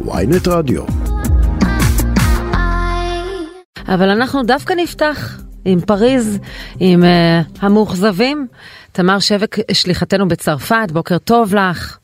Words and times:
ויינט 0.00 0.48
רדיו. 0.48 0.82
אבל 3.88 4.08
אנחנו 4.08 4.42
דווקא 4.42 4.72
נפתח 4.72 5.38
עם 5.64 5.80
פריז, 5.80 6.38
עם 6.80 7.02
uh, 7.02 7.06
המאוכזבים. 7.60 8.46
תמר 8.92 9.18
שבק, 9.18 9.56
שליחתנו 9.72 10.28
בצרפת, 10.28 10.86
בוקר 10.92 11.18
טוב 11.18 11.54
לך. 11.54 11.98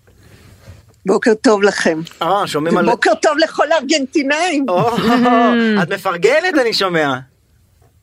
בוקר 1.06 1.34
טוב 1.34 1.62
לכם. 1.62 2.00
אה, 2.22 2.46
שומעים 2.46 2.78
על... 2.78 2.86
בוקר 2.86 3.14
טוב 3.22 3.32
לכל 3.38 3.72
הארגנטינאים. 3.72 4.66
או, 4.68 4.96
את 5.82 5.92
מפרגנת 5.92 6.54
אני 6.60 6.72
שומע. 6.72 7.18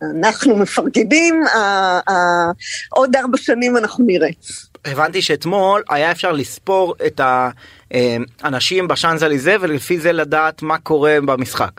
אנחנו 0.01 0.57
מפרגנים, 0.57 1.43
אה, 1.55 1.99
אה, 2.09 2.51
עוד 2.89 3.15
ארבע 3.15 3.37
שנים 3.37 3.77
אנחנו 3.77 4.05
נראה. 4.07 4.29
הבנתי 4.85 5.21
שאתמול 5.21 5.83
היה 5.89 6.11
אפשר 6.11 6.31
לספור 6.31 6.95
את 7.05 7.21
האנשים 7.23 8.87
בשאנזליזה 8.87 9.55
ולפי 9.61 9.99
זה 9.99 10.11
לדעת 10.11 10.61
מה 10.61 10.77
קורה 10.77 11.17
במשחק. 11.25 11.71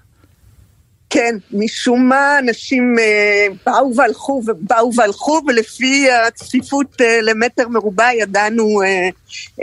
כן, 1.11 1.35
משום 1.53 2.09
מה 2.09 2.39
אנשים 2.39 2.97
אה, 2.99 3.47
באו 3.67 3.97
והלכו 3.97 4.43
ובאו 4.47 4.95
והלכו, 4.95 5.41
ולפי 5.47 6.11
הצפיפות 6.11 7.01
אה, 7.01 7.19
למטר 7.23 7.69
מרובע 7.69 8.13
ידענו 8.15 8.83
אה, 8.83 9.09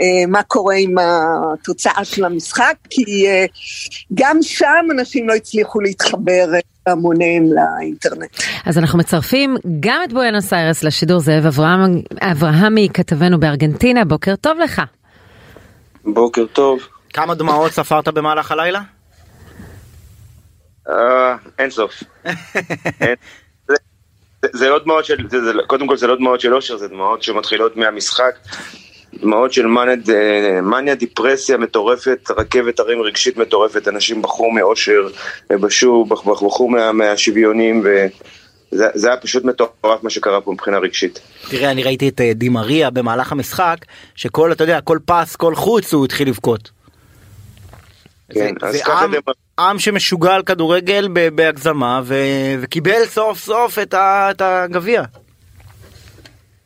אה, 0.00 0.26
מה 0.28 0.42
קורה 0.42 0.74
עם 0.74 0.94
התוצאה 0.98 2.04
של 2.04 2.24
המשחק, 2.24 2.74
כי 2.90 3.26
אה, 3.26 3.44
גם 4.14 4.38
שם 4.42 4.86
אנשים 4.90 5.28
לא 5.28 5.34
הצליחו 5.34 5.80
להתחבר 5.80 6.54
אה, 6.54 6.60
המוניהם 6.92 7.44
לאינטרנט. 7.52 8.30
אז 8.66 8.78
אנחנו 8.78 8.98
מצרפים 8.98 9.56
גם 9.80 10.00
את 10.04 10.12
בואנוס 10.12 10.52
איירס 10.52 10.82
לשידור 10.84 11.20
זאב 11.20 11.46
אברהם, 11.46 12.02
אברהמי, 12.20 12.88
כתבנו 12.94 13.40
בארגנטינה, 13.40 14.04
בוקר 14.04 14.36
טוב 14.36 14.58
לך. 14.58 14.82
בוקר 16.04 16.44
טוב. 16.52 16.78
כמה 17.12 17.34
דמעות 17.34 17.72
ספרת 17.72 18.08
במהלך 18.08 18.52
הלילה? 18.52 18.95
אה, 20.90 21.36
אין 21.58 21.70
סוף. 21.70 22.02
זה- 24.52 24.68
לא 24.68 24.78
דמעות 24.84 25.04
של, 25.04 25.16
זה- 25.30 25.44
זה- 25.44 25.52
קודם 25.66 25.86
כל 25.86 25.96
זה 25.96 26.06
לא 26.06 26.16
דמעות 26.16 26.40
של 26.40 26.54
אושר, 26.54 26.76
זה 26.76 26.88
דמעות 26.88 27.22
שמתחילות 27.22 27.76
מהמשחק. 27.76 28.34
דמעות 29.22 29.52
של 29.52 29.66
מניה- 29.66 29.96
אה, 30.14 30.60
מניה 30.60 30.94
דיפרסיה 30.94 31.56
מטורפת, 31.56 32.30
רכבת 32.38 32.80
הרים 32.80 33.00
רגשית 33.02 33.36
מטורפת, 33.36 33.88
אנשים 33.88 34.22
בחרו 34.22 34.50
מאושר, 34.50 35.08
בח- 35.50 36.24
בחרו 36.26 36.68
מה- 36.68 36.92
מהשוויונים, 36.92 37.80
וזה 37.84 38.86
זה 38.94 39.08
היה 39.08 39.16
פשוט 39.16 39.44
מטורף 39.44 40.02
מה 40.02 40.10
שקרה 40.10 40.40
פה 40.40 40.52
מבחינה 40.52 40.78
רגשית. 40.78 41.20
תראה, 41.50 41.70
אני 41.70 41.82
ראיתי 41.82 42.08
את 42.08 42.20
אה, 42.20 42.32
דימריה 42.34 42.90
במהלך 42.90 43.32
המשחק, 43.32 43.76
שכל, 44.14 44.52
אתה 44.52 44.64
יודע, 44.64 44.80
כל 44.80 44.98
פס, 45.04 45.36
כל 45.36 45.54
חוץ 45.54 45.94
הוא 45.94 46.04
התחיל 46.04 46.28
לבכות. 46.28 46.70
כן, 48.32 48.54
זה, 48.60 48.78
זה 48.78 48.92
עם, 48.92 49.10
דימר- 49.10 49.32
עם 49.58 49.78
שמשוגע 49.78 50.34
על 50.34 50.42
כדורגל 50.42 51.08
בהגזמה 51.34 52.00
ו, 52.04 52.14
וקיבל 52.60 53.04
סוף 53.06 53.38
סוף 53.38 53.78
את, 53.78 53.94
ה, 53.94 54.28
את 54.30 54.42
הגביע. 54.44 55.02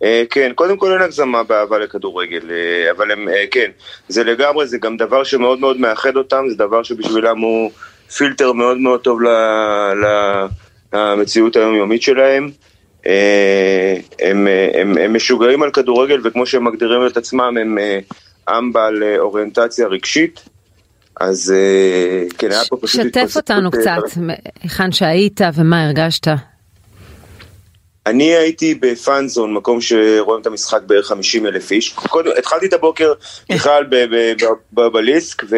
אה, 0.03 0.23
כן, 0.31 0.53
קודם 0.55 0.77
כל 0.77 0.93
אין 0.93 1.03
הגזמה 1.03 1.43
באהבה 1.43 1.79
לכדורגל, 1.79 2.51
אה, 2.51 2.91
אבל 2.91 3.11
הם, 3.11 3.29
אה, 3.29 3.45
כן, 3.51 3.71
זה 4.09 4.25
לגמרי, 4.25 4.67
זה 4.67 4.79
גם 4.79 4.97
דבר 4.97 5.25
שמאוד 5.25 5.59
מאוד 5.61 5.81
מאחד 5.81 6.17
אותם, 6.17 6.45
זה 6.49 6.57
דבר 6.57 6.83
שבשבילם 6.83 7.39
הוא 7.39 7.71
פילטר 8.17 8.53
מאוד 8.53 8.79
מאוד 8.79 9.01
טוב 9.01 9.23
ל- 9.23 9.29
ל- 9.95 10.47
למציאות 10.93 11.57
היומיומית 11.57 12.03
שלהם. 12.03 12.51
הם, 14.21 14.49
הם, 14.75 14.99
הם 14.99 15.15
משוגעים 15.17 15.63
על 15.63 15.71
כדורגל, 15.71 16.21
וכמו 16.25 16.47
שהם 16.47 16.65
מגדירים 16.65 17.07
את 17.07 17.17
עצמם, 17.17 17.57
הם 17.61 17.79
עם 18.49 18.73
בעל 18.73 19.03
אוריינטציה 19.19 19.87
רגשית. 19.87 20.43
אז 21.21 21.55
אה, 21.57 22.25
כן, 22.39 22.51
היה 22.51 22.61
פה 22.69 22.77
פשוט... 22.83 23.01
שתף 23.07 23.37
אותנו 23.37 23.71
אה, 23.75 23.81
קצת, 23.81 24.21
היכן 24.63 24.93
שהיית 24.93 25.41
ומה 25.55 25.85
הרגשת. 25.87 26.27
אני 28.07 28.35
הייתי 28.35 28.75
בפאנזון, 28.75 29.55
מקום 29.55 29.81
שרואים 29.81 30.43
את 30.43 30.47
המשחק 30.47 30.83
בערך 30.87 31.07
50 31.07 31.47
אלף 31.47 31.71
איש. 31.71 31.93
קודם, 31.93 32.31
התחלתי 32.39 32.67
את 32.67 32.73
הבוקר 32.73 33.13
בכלל 33.53 33.85
ב- 33.85 33.95
ב- 33.95 34.35
ב- 34.45 34.81
בבליסק, 34.81 35.43
ו, 35.51 35.57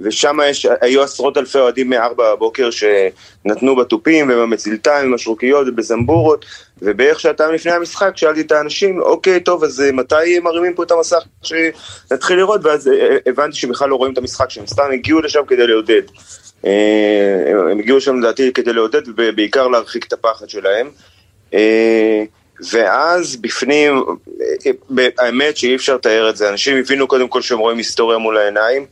ושם 0.00 0.38
יש, 0.50 0.66
היו 0.80 1.02
עשרות 1.02 1.36
אלפי 1.38 1.58
אוהדים 1.58 1.90
מארבע 1.90 2.34
בבוקר 2.34 2.68
שנתנו 2.70 3.76
בתופים 3.76 4.30
ובמצילתיים, 4.30 5.06
עם 5.06 5.14
השרוקיות 5.14 5.66
ובזמבורות, 5.68 6.44
ובערך 6.82 7.20
שעתיים 7.20 7.54
לפני 7.54 7.72
המשחק 7.72 8.12
שאלתי 8.16 8.40
את 8.40 8.52
האנשים, 8.52 9.00
אוקיי, 9.02 9.40
טוב, 9.40 9.64
אז 9.64 9.80
אה, 9.80 9.92
מתי 9.92 10.38
מרימים 10.42 10.74
פה 10.74 10.82
את 10.82 10.90
המסך 10.90 11.22
שנתחיל 11.42 12.36
לראות? 12.36 12.60
ואז 12.64 12.88
אה, 12.88 13.16
הבנתי 13.26 13.56
שבכלל 13.56 13.88
לא 13.88 13.96
רואים 13.96 14.12
את 14.12 14.18
המשחק, 14.18 14.50
שהם 14.50 14.66
סתם 14.66 14.84
הגיעו 14.92 15.20
לשם 15.20 15.40
כדי 15.48 15.66
לעודד. 15.66 16.02
אה, 16.64 16.70
הם- 17.70 17.78
הגיעו 17.78 18.00
שם 18.00 18.20
לדעתי 18.20 18.52
כדי 18.52 18.72
לעודד 18.72 19.02
ובעיקר 19.16 19.68
להרחיק 19.68 20.06
את 20.06 20.12
הפחד 20.12 20.48
שלהם. 20.48 20.90
אה, 21.54 22.22
ואז 22.72 23.36
בפנים, 23.36 24.04
אה, 24.40 24.70
אה, 24.98 25.08
האמת 25.18 25.56
שאי 25.56 25.74
אפשר 25.74 25.94
לתאר 25.94 26.30
את 26.30 26.36
זה, 26.36 26.48
אנשים 26.48 26.76
הבינו 26.76 27.06
קודם 27.08 27.28
כל 27.28 27.42
שהם 27.42 27.58
רואים 27.58 27.78
היסטוריה 27.78 28.18
מול 28.18 28.38
העיניים, 28.38 28.86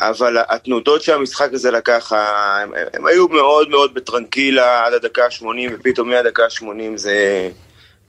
אבל 0.00 0.36
התנודות 0.48 1.02
שהמשחק 1.02 1.48
הזה 1.52 1.70
לקח, 1.70 2.12
ה- 2.12 2.62
הם, 2.62 2.72
הם 2.94 3.06
היו 3.06 3.28
מאוד 3.28 3.68
מאוד 3.68 3.94
בטרנקילה 3.94 4.86
עד 4.86 4.92
הדקה 4.92 5.24
ה-80, 5.24 5.72
ופתאום 5.72 6.10
מהדקה 6.10 6.44
ה-80 6.44 6.96
זה 6.96 7.48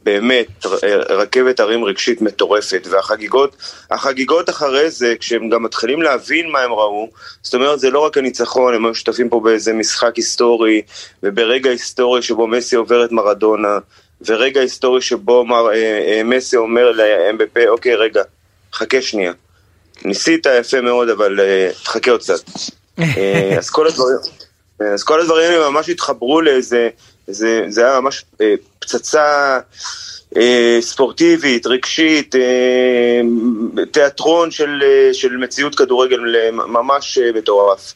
באמת 0.04 0.66
רכבת 1.10 1.60
הרים 1.60 1.84
רגשית 1.84 2.22
מטורפת, 2.22 2.88
והחגיגות, 2.90 3.56
החגיגות 3.92 4.50
אחרי 4.50 4.92
זה, 4.92 5.16
כשהם 5.20 5.50
גם 5.50 5.64
מתחילים 5.64 6.02
להבין 6.02 6.50
מה 6.52 6.60
הם 6.60 6.72
ראו, 6.74 7.10
זאת 7.42 7.54
אומרת 7.54 7.80
זה 7.80 7.90
לא 7.90 8.00
רק 8.00 8.18
הניצחון, 8.18 8.74
הם 8.74 8.86
היו 8.86 8.96
שותפים 8.96 9.30
פה 9.30 9.40
באיזה 9.40 9.74
משחק 9.74 10.16
היסטורי, 10.16 10.82
וברגע 11.24 11.70
היסטורי 11.70 12.22
שבו 12.22 12.48
מסי 12.48 12.76
עובר 12.76 13.06
את 13.06 13.12
מרדונה, 13.12 13.78
ורגע 14.26 14.62
היסטורי 14.62 15.02
שבו 15.02 15.46
מר, 15.46 15.70
אה, 15.70 15.74
אה, 15.74 16.22
מסי 16.24 16.58
אומר 16.58 16.92
לאמבפה, 16.92 17.68
אוקיי 17.68 17.96
רגע, 17.96 18.24
חכה 18.74 19.02
שנייה. 19.02 19.34
ניסית 20.06 20.48
יפה 20.60 20.82
מאוד, 20.82 21.10
אבל 21.10 21.40
אה, 21.40 21.70
תחכה 21.84 22.12
עוד 22.12 22.22
קצת. 22.22 22.42
אה, 23.00 23.56
אז 23.58 23.70
כל 23.70 23.88
הדברים, 23.88 24.18
אז 24.94 25.04
כל 25.04 25.22
הדברים 25.22 25.52
האלה 25.52 25.70
ממש 25.70 25.90
התחברו 25.90 26.42
לאיזה, 26.42 26.90
זה, 27.28 27.66
זה 27.68 27.86
היה 27.86 28.00
ממש 28.00 28.26
אה, 28.42 28.54
פצצה 28.80 29.60
אה, 30.38 30.78
ספורטיבית, 30.82 31.68
רגשית, 31.68 32.36
אה, 32.36 33.22
תיאטרון 33.92 34.52
של, 34.52 34.82
אה, 34.84 35.14
של 35.14 35.38
מציאות 35.38 35.76
כדורגל 35.76 36.36
אה, 36.36 36.52
ממש 36.52 37.18
אה, 37.18 37.32
מטורף. 37.36 37.94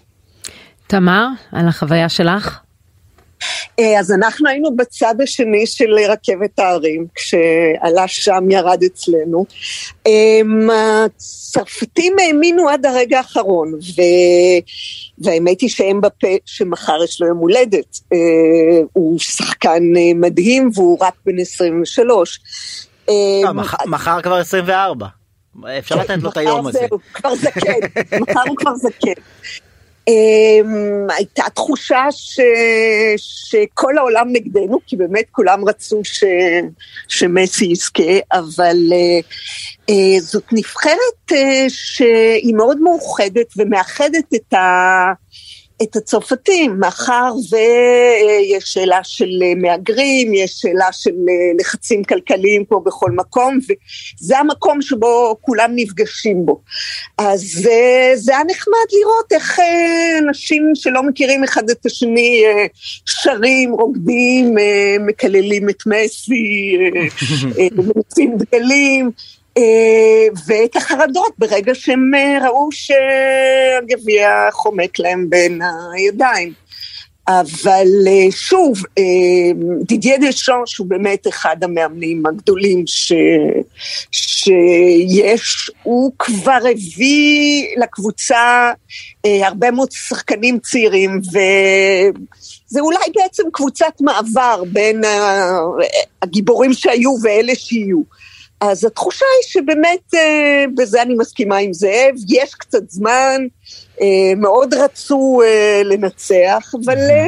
תמר, 0.88 1.28
על 1.52 1.68
החוויה 1.68 2.10
שלך? 2.10 2.63
אה, 3.80 4.00
אז 4.00 4.12
אנחנו 4.12 4.50
היינו 4.50 4.76
בצד 4.76 5.16
השני 5.24 5.68
של 5.68 5.94
רכבת 6.10 6.60
ההרים, 6.60 7.06
כשעלה 7.16 8.08
שם 8.08 8.52
ירד 8.52 8.84
אצלנו. 8.86 9.46
אמ, 10.06 10.70
הצרפתים 11.06 12.16
האמינו 12.20 12.70
עד 12.70 12.86
הרגע 12.86 13.18
האחרון, 13.18 13.74
ו... 13.74 14.02
והאמת 15.18 15.62
היא 15.62 15.70
שהם 15.70 16.02
בפה 16.02 16.28
שמחר 16.46 17.04
יש 17.04 17.22
לו 17.22 17.28
יום 17.28 17.38
הולדת. 17.38 18.00
אה, 18.14 18.18
הוא 18.94 19.20
שחקן 19.20 19.84
אה, 19.98 20.12
מדהים 20.16 20.70
והוא 20.74 20.98
רק 21.02 21.14
בן 21.26 21.40
23. 21.40 22.40
לא, 23.08 23.14
אמ, 23.50 23.58
מח- 23.58 23.86
מחר 23.86 24.22
כבר 24.22 24.36
24. 24.38 25.08
אפשר 25.80 25.96
לתת 25.96 26.18
לו 26.22 26.30
את 26.30 26.38
היום 26.38 26.68
הזה. 26.68 26.80
כבר 27.14 27.36
זקן, 27.36 27.80
מחר 28.22 28.40
הוא 28.48 28.58
כבר 28.58 28.76
זקן. 28.76 29.22
Um, 30.10 31.14
הייתה 31.18 31.44
תחושה 31.54 32.06
ש... 32.12 32.40
שכל 33.18 33.98
העולם 33.98 34.28
נגדנו, 34.32 34.80
כי 34.88 34.96
באמת 34.96 35.26
כולם 35.32 35.66
רצו 35.66 36.02
ש... 36.04 36.24
שמסי 37.08 37.66
יזכה, 37.66 38.20
אבל 38.32 38.78
uh, 38.90 39.26
uh, 39.92 40.20
זאת 40.22 40.44
נבחרת 40.52 41.32
uh, 41.32 41.36
שהיא 41.68 42.56
מאוד 42.56 42.82
מאוחדת 42.82 43.48
ומאחדת 43.58 44.34
את, 44.36 44.54
ה... 44.54 45.14
את 45.82 45.96
הצרפתים, 45.96 46.80
מאחר 46.80 47.34
ויש 47.52 48.64
שאלה 48.64 49.00
של 49.04 49.30
אה, 49.44 49.54
מהגרים, 49.56 50.34
יש 50.34 50.52
שאלה 50.52 50.92
של 50.92 51.16
אה, 51.30 51.52
לחצים 51.60 52.04
כלכליים 52.04 52.66
פה 52.66 52.82
בכל 52.86 53.12
מקום, 53.12 53.60
וזה 54.22 54.40
המקום 54.40 54.82
שבו 54.82 55.36
כולם 55.42 55.72
נפגשים 55.76 56.46
בו. 56.46 56.62
אז 57.18 57.70
אה, 57.72 58.12
זה 58.16 58.32
היה 58.32 58.44
נחמד 58.48 58.88
לראות 59.00 59.34
איך 59.34 59.60
אנשים 60.20 60.72
שלא 60.76 61.04
מכירים 61.04 61.44
אחד 61.44 61.70
את 61.70 61.86
השני 61.86 62.44
שרים, 63.06 63.72
רוקדים, 63.72 64.56
מקללים 65.00 65.70
את 65.70 65.84
מסי, 65.88 66.78
מוצאים 67.96 68.38
דגלים. 68.38 69.12
אה, 69.58 70.28
ואת 70.48 70.76
החרדות 70.76 71.34
ברגע 71.38 71.76
שהם 71.76 72.12
אה, 72.16 72.48
ראו 72.48 72.70
שהגביע 72.72 74.48
חומק 74.52 75.00
להם 75.00 75.30
בין 75.30 75.62
הידיים. 75.94 76.54
אבל 77.28 77.88
אה, 78.08 78.32
שוב, 78.32 78.82
דידיה 79.88 80.18
דשאן 80.18 80.56
שהוא 80.66 80.88
באמת 80.88 81.28
אחד 81.28 81.64
המאמנים 81.64 82.26
הגדולים 82.26 82.84
ש, 82.88 83.14
שיש, 84.12 85.72
הוא 85.84 86.12
כבר 86.20 86.60
הביא 86.72 87.66
לקבוצה 87.78 88.72
הרבה 89.26 89.72
מאוד 89.72 89.92
שחקנים 89.92 90.60
צעירים 90.60 91.22
וזה 91.28 92.80
אולי 92.80 93.06
בעצם 93.16 93.44
קבוצת 93.54 93.94
מעבר 94.02 94.64
בין 94.72 95.02
הגיבורים 96.22 96.74
שהיו 96.74 97.16
ואלה 97.24 97.56
שיהיו. 97.56 98.23
אז 98.72 98.86
התחושה 98.86 99.26
היא 99.26 99.52
שבאמת, 99.52 100.14
בזה 100.78 101.02
אני 101.02 101.14
מסכימה 101.18 101.58
עם 101.58 101.74
זאב, 101.74 102.16
יש 102.30 102.56
קצת 102.56 102.90
זמן, 102.90 103.42
אה, 104.02 104.08
מאוד 104.38 104.74
רצו 104.74 105.42
אה, 105.46 105.82
לנצח, 105.86 106.76
אבל 106.86 106.98
אה, 106.98 107.26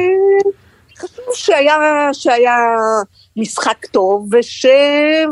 חשבו 0.98 1.34
שהיה, 1.34 2.08
שהיה 2.12 2.56
משחק 3.36 3.86
טוב 3.86 4.28
וש, 4.32 4.66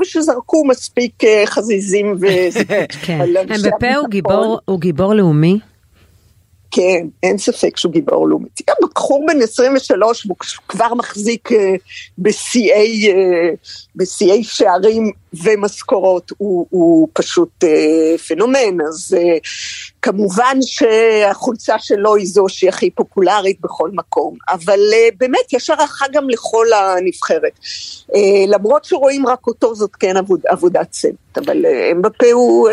ושזרקו 0.01 0.65
מספיק 0.65 1.23
חזיזים. 1.47 2.17
ו... 2.21 2.27
כן. 3.05 3.21
גיבור, 4.09 4.59
הוא 4.65 4.81
גיבור 4.81 5.15
לאומי? 5.15 5.59
כן, 6.77 7.07
אין 7.23 7.39
ספק 7.39 7.77
שהוא 7.77 7.93
גיבור 7.93 8.29
לאומי. 8.29 8.49
גם 8.69 8.75
בחור 8.83 9.27
בן 9.27 9.43
23, 9.43 10.25
הוא 10.25 10.37
כבר 10.69 10.95
מחזיק 10.95 11.49
בשיאי, 12.19 13.13
בשיאי 13.97 14.45
שערים 14.45 15.13
ומשכורות, 15.45 16.33
הוא, 16.39 16.67
הוא 16.71 17.09
פשוט 17.13 17.65
פנומן. 18.29 18.81
אז 18.89 19.17
כמובן 20.03 20.59
שהחולצה 20.63 21.79
שלו 21.79 22.15
היא 22.15 22.27
זו 22.27 22.45
שהיא 22.49 22.69
הכי 22.69 22.91
פופולרית 22.91 23.61
בכל 23.61 23.91
מקום, 23.93 24.37
אבל 24.49 24.81
באמת 25.19 25.53
יש 25.53 25.71
הערכה 25.71 26.07
גם 26.13 26.31
לכל 26.31 26.67
הנבחרת. 26.73 27.59
למרות 28.49 28.85
שרואים 28.85 29.27
רק 29.27 29.47
אותו, 29.47 29.75
זאת 29.75 29.97
כן 29.97 30.17
עבוד, 30.17 30.41
עבודת 30.47 30.91
צוות, 30.91 31.39
אבל 31.39 31.67
אמבפה 31.93 32.33
הוא... 32.33 32.69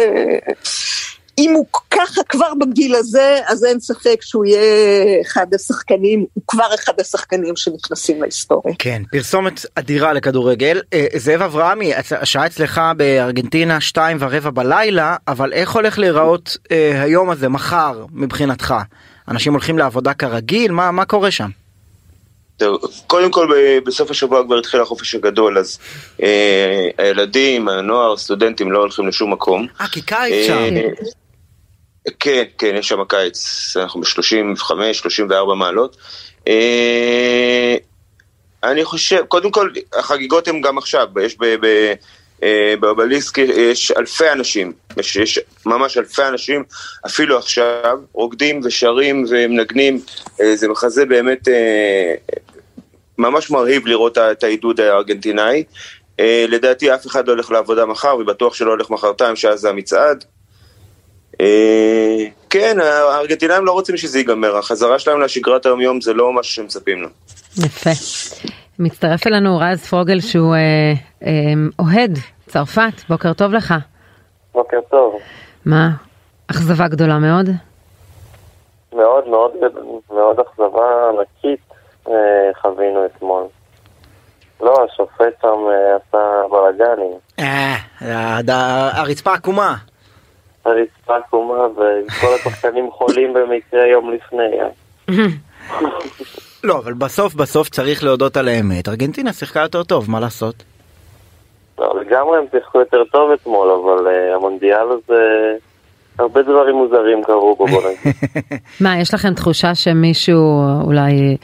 אם 1.38 1.54
הוא 1.54 1.66
ככה 1.92 2.22
כבר 2.30 2.54
בגיל 2.60 2.96
הזה, 2.96 3.40
אז 3.48 3.66
אין 3.66 3.80
ספק 3.80 4.22
שהוא 4.22 4.46
יהיה 4.46 5.22
אחד 5.22 5.54
השחקנים, 5.54 6.26
הוא 6.34 6.44
כבר 6.48 6.76
אחד 6.76 6.94
השחקנים 7.00 7.56
שנכנסים 7.56 8.22
להיסטוריה. 8.22 8.76
כן, 8.80 9.02
פרסומת 9.12 9.66
אדירה 9.76 10.14
לכדורגל. 10.14 10.82
אה, 10.94 11.06
זאב 11.16 11.42
אברהמי, 11.42 11.92
השעה 11.96 12.46
אצלך 12.46 12.82
בארגנטינה 12.98 13.82
שתיים 13.82 14.18
ורבע 14.20 14.50
בלילה, 14.50 15.16
אבל 15.28 15.54
איך 15.54 15.72
הולך 15.72 16.00
להיראות 16.00 16.58
אה, 16.72 17.02
היום 17.04 17.30
הזה, 17.30 17.50
מחר, 17.50 18.06
מבחינתך? 18.12 18.74
אנשים 19.28 19.54
הולכים 19.54 19.78
לעבודה 19.78 20.14
כרגיל? 20.14 20.72
מה, 20.72 20.92
מה 20.92 21.06
קורה 21.06 21.32
שם? 21.32 21.50
קודם 23.08 23.32
כל 23.32 23.48
בסוף 23.86 24.12
השבוע 24.12 24.44
כבר 24.44 24.58
התחיל 24.58 24.82
החופש 24.82 25.16
הגדול, 25.16 25.58
אז 25.58 25.80
אה, 26.24 26.90
הילדים, 26.98 27.70
הנוער, 27.70 28.18
סטודנטים 28.18 28.72
לא 28.72 28.80
הולכים 28.80 29.08
לשום 29.08 29.34
מקום. 29.34 29.68
אה, 29.82 29.88
כי 29.88 30.02
קיץ 30.02 30.48
שם. 30.48 30.76
אה, 32.08 32.12
כן, 32.20 32.44
כן, 32.58 32.76
יש 32.76 32.88
שם 32.88 33.04
קיץ, 33.04 33.74
אנחנו 33.78 34.02
ב-35-34 34.02 35.54
מעלות. 35.56 35.98
אה, 36.48 37.76
אני 38.64 38.86
חושב, 38.86 39.22
קודם 39.28 39.52
כל, 39.52 39.70
החגיגות 39.94 40.48
הן 40.48 40.62
גם 40.62 40.78
עכשיו, 40.78 41.08
יש 41.22 41.38
אה, 42.44 42.74
באובליסק 42.80 43.38
יש 43.38 43.92
אלפי 43.92 44.32
אנשים, 44.32 44.74
יש, 44.98 45.16
יש 45.16 45.40
ממש 45.66 45.98
אלפי 45.98 46.24
אנשים, 46.28 46.64
אפילו 47.06 47.38
עכשיו, 47.38 48.00
רוקדים 48.14 48.62
ושרים 48.64 49.26
ומנגנים, 49.30 50.02
אה, 50.42 50.56
זה 50.56 50.68
מחזה 50.68 51.06
באמת 51.06 51.48
ממש 53.18 53.52
מרהיב 53.52 53.88
לראות 53.88 54.18
את 54.18 54.44
העידוד 54.44 54.80
הארגנטינאי. 54.80 55.64
לדעתי 56.48 56.94
אף 56.94 57.08
אחד 57.08 57.28
לא 57.28 57.32
הולך 57.32 57.52
לעבודה 57.52 57.86
מחר, 57.86 58.16
ובטוח 58.20 58.54
שלא 58.54 58.72
הולך 58.72 58.90
מחרתיים, 58.90 59.36
שאז 59.36 59.60
זה 59.60 59.70
המצעד. 59.70 60.26
אה, 61.42 62.26
כן, 62.50 62.78
הארגנטינאים 62.80 63.66
לא 63.66 63.72
רוצים 63.72 63.98
שזה 63.98 64.18
ייגמר, 64.18 64.58
החזרה 64.58 65.00
שלהם 65.00 65.22
לשגרת 65.22 65.66
היום 65.66 65.82
יום 65.82 66.02
זה 66.02 66.14
לא 66.14 66.34
מה 66.34 66.44
שמצפים 66.44 67.02
לו. 67.02 67.08
יפה. 67.58 67.90
מצטרף 68.80 69.28
אלינו 69.28 69.58
רז 69.58 69.86
פרוגל 69.86 70.20
שהוא 70.20 70.56
אה, 70.56 70.94
אה, 71.24 71.54
אוהד 71.80 72.18
צרפת, 72.48 72.94
בוקר 73.10 73.34
טוב 73.34 73.54
לך. 73.54 73.74
בוקר 74.54 74.80
טוב. 74.90 75.20
מה, 75.66 75.90
אכזבה 76.52 76.88
גדולה 76.88 77.20
מאוד? 77.20 77.50
מאוד 78.94 79.28
מאוד 79.28 79.52
מאוד 80.12 80.40
אכזבה 80.40 81.10
ענקית 81.10 81.60
אה, 82.08 82.14
חווינו 82.62 83.06
אתמול. 83.06 83.44
לא, 84.62 84.86
השופט 84.86 85.42
שם 85.42 85.48
אה, 85.48 85.96
עשה 85.96 86.42
בלאגנים. 86.52 87.18
אה, 87.40 87.78
הרצפה 88.98 89.34
עקומה. 89.34 89.76
הרצפה 90.66 91.18
עקומה 91.18 91.68
וכל 91.68 92.28
השחקנים 92.36 92.92
חולים 92.92 93.34
במקרה 93.34 93.88
יום 93.88 94.12
לפני. 94.12 94.62
אה. 94.62 95.16
לא, 96.64 96.78
אבל 96.78 96.94
בסוף 96.94 97.34
בסוף 97.36 97.70
צריך 97.70 98.04
להודות 98.04 98.38
על 98.38 98.48
האמת, 98.48 98.88
ארגנטינה 98.88 99.34
שיחקה 99.34 99.60
יותר 99.60 99.84
טוב, 99.84 100.12
מה 100.12 100.20
לעשות? 100.20 100.64
לא, 101.80 102.02
לגמרי 102.02 102.38
הם 102.38 102.46
שיחקו 102.52 102.80
יותר 102.80 103.04
טוב 103.12 103.32
אתמול, 103.32 103.70
אבל 103.72 104.08
uh, 104.08 104.36
המונדיאל 104.36 104.88
הזה, 104.92 105.54
הרבה 106.20 106.42
דברים 106.42 106.76
מוזרים 106.76 107.24
קרו 107.24 107.56
בו, 107.56 107.68
בוא 107.68 107.82
נגיד. 107.82 108.14
מה, 108.84 109.00
יש 109.00 109.14
לכם 109.14 109.34
תחושה 109.34 109.76
שמישהו 109.76 110.62
אולי 110.84 111.38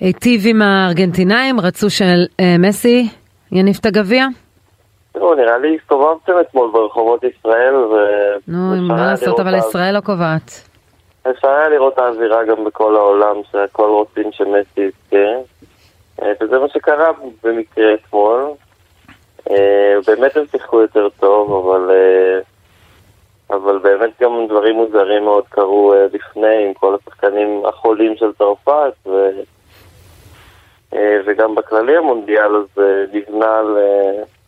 היטיב 0.00 0.42
עם 0.46 0.62
הארגנטינאים, 0.62 1.60
רצו 1.60 1.86
שמסי 1.90 3.08
יניף 3.52 3.78
את 3.80 3.86
הגביע? 3.86 4.26
תראו, 5.14 5.34
נראה 5.34 5.58
לי 5.58 5.78
הסתובבתם 5.82 6.32
אתמול 6.40 6.70
ברחובות 6.72 7.24
ישראל, 7.24 7.74
ו... 7.74 7.94
נו, 8.48 8.76
מה 8.88 9.06
לעשות, 9.06 9.40
אבל 9.40 9.54
ישראל 9.54 9.94
לא 9.94 10.00
קובעת. 10.00 10.68
אפשר 11.30 11.48
היה 11.48 11.68
לראות 11.68 11.94
את 11.94 11.98
האווירה 11.98 12.44
גם 12.44 12.64
בכל 12.64 12.96
העולם, 12.96 13.36
שהכל 13.52 13.88
רוצים 13.88 14.32
שמסי 14.32 14.80
יזכה. 14.80 15.26
אה, 16.22 16.32
וזה 16.40 16.58
מה 16.58 16.68
שקרה 16.68 17.10
במקרה 17.42 17.94
אתמול. 17.94 18.44
אה, 19.50 19.96
באמת 20.06 20.36
הם 20.36 20.44
שיחקו 20.50 20.80
יותר 20.80 21.08
טוב, 21.08 21.66
אבל... 21.66 21.90
אה, 21.90 22.40
אבל 23.50 23.78
באמת 23.78 24.10
גם 24.20 24.46
דברים 24.48 24.74
מוזרים 24.74 25.24
מאוד 25.24 25.44
קרו 25.48 25.94
לפני, 26.12 26.64
עם 26.66 26.74
כל 26.74 26.94
השחקנים 26.94 27.62
החולים 27.66 28.16
של 28.16 28.32
צרפת, 28.38 28.92
ו... 29.06 29.30
וגם 31.26 31.54
בכללי 31.54 31.96
המונדיאל 31.96 32.54
הזה 32.54 33.04
נבנה 33.12 33.58
על... 33.58 33.78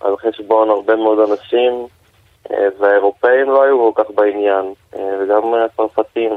על 0.00 0.14
חשבון 0.16 0.70
הרבה 0.70 0.96
מאוד 0.96 1.30
אנשים, 1.30 1.86
אה, 2.50 2.56
והאירופאים 2.80 3.46
לא 3.46 3.62
היו 3.62 3.92
כל 3.92 4.04
כך 4.04 4.10
בעניין, 4.14 4.72
אה, 4.96 5.00
וגם 5.20 5.42
הצרפתים. 5.64 6.30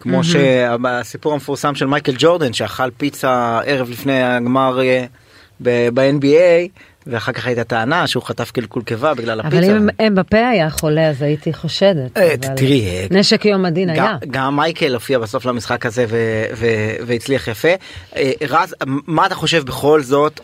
כמו 0.00 0.24
שהסיפור 0.24 1.32
המפורסם 1.32 1.74
של 1.74 1.86
מייקל 1.86 2.12
ג'ורדן 2.18 2.52
שאכל 2.52 2.90
פיצה 2.90 3.60
ערב 3.66 3.90
לפני 3.90 4.22
הגמר 4.22 4.80
אה, 4.80 5.06
ב-NBA 5.60 6.80
ואחר 7.08 7.32
כך 7.32 7.46
הייתה 7.46 7.64
טענה 7.64 8.06
שהוא 8.06 8.22
חטף 8.22 8.50
קלקול 8.50 8.82
קיבה 8.82 9.14
בגלל 9.14 9.40
הפיצה. 9.40 9.56
אבל 9.56 9.64
אם 9.64 10.06
אמבפה 10.06 10.48
היה 10.48 10.70
חולה 10.70 11.08
אז 11.08 11.22
הייתי 11.22 11.52
חושדת. 11.52 12.18
תראי. 12.56 13.08
נשק 13.10 13.44
יום 13.44 13.64
הדין 13.64 13.90
היה. 13.90 14.16
גם 14.30 14.56
מייקל 14.56 14.94
הופיע 14.94 15.18
בסוף 15.18 15.46
למשחק 15.46 15.86
הזה 15.86 16.04
והצליח 17.06 17.48
יפה. 17.48 17.68
רז, 18.48 18.74
מה 18.86 19.26
אתה 19.26 19.34
חושב 19.34 19.62
בכל 19.64 20.00
זאת 20.00 20.40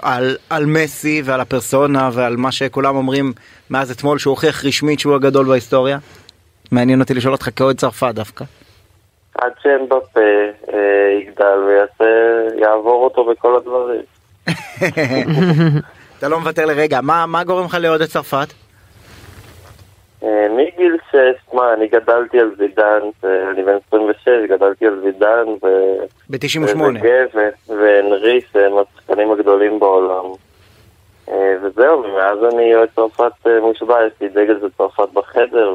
על 0.51 0.67
מסי 0.67 1.23
ועל 1.25 1.41
הפרסונה 1.41 2.11
ועל 2.13 2.37
מה 2.37 2.53
שכולם 2.53 2.97
אומרים 2.97 3.33
מאז 3.71 3.91
אתמול 3.91 4.19
שהוא 4.19 4.31
הוכיח 4.31 4.65
רשמית 4.65 5.01
שהוא 5.01 5.15
הגדול 5.15 5.47
בהיסטוריה? 5.47 5.99
מעניין 6.73 7.01
אותי 7.01 7.15
לשאול 7.15 7.33
אותך 7.33 7.49
כאוהד 7.57 7.77
צרפת 7.77 8.13
דווקא. 8.15 8.45
עד 9.39 9.53
שאמבפה 9.63 10.21
אה, 10.73 10.79
יגדל 11.21 11.59
ויעבור 12.59 13.05
אותו 13.05 13.25
בכל 13.25 13.57
הדברים. 13.57 14.03
אתה 16.19 16.29
לא 16.29 16.41
מוותר 16.41 16.67
לרגע. 16.67 17.01
מה, 17.01 17.27
מה 17.27 17.45
גורם 17.45 17.65
לך 17.65 17.75
לאוהד 17.81 18.01
את 18.01 18.09
צרפת? 18.09 18.47
אה, 20.23 20.47
מגיל 20.51 20.97
6, 21.11 21.19
מה, 21.53 21.75
אני 21.75 21.89
גדלתי 21.89 22.41
על 22.41 22.51
וידן, 22.59 23.01
אני 23.25 23.63
בן 23.65 23.77
26, 23.89 24.29
גדלתי 24.49 24.87
על 24.87 24.99
וידן, 25.05 25.47
ו... 25.63 25.67
ב-98. 26.31 26.79
ואנריס 27.69 28.45
הם 28.55 28.73
השחקנים 28.79 29.33
הגדולים 29.33 29.81
בעולם. 29.81 30.25
אה, 31.29 31.55
וזהו, 31.63 32.03
ומאז 32.05 32.55
אני 32.55 32.75
אוהד 32.75 32.89
צרפת 32.97 33.47
אה, 33.47 33.61
מושבע, 33.61 33.97
יש 34.07 34.13
לי 34.21 34.29
דגל 34.29 34.61
של 34.61 34.69
צרפת 34.79 35.09
בחדר, 35.13 35.75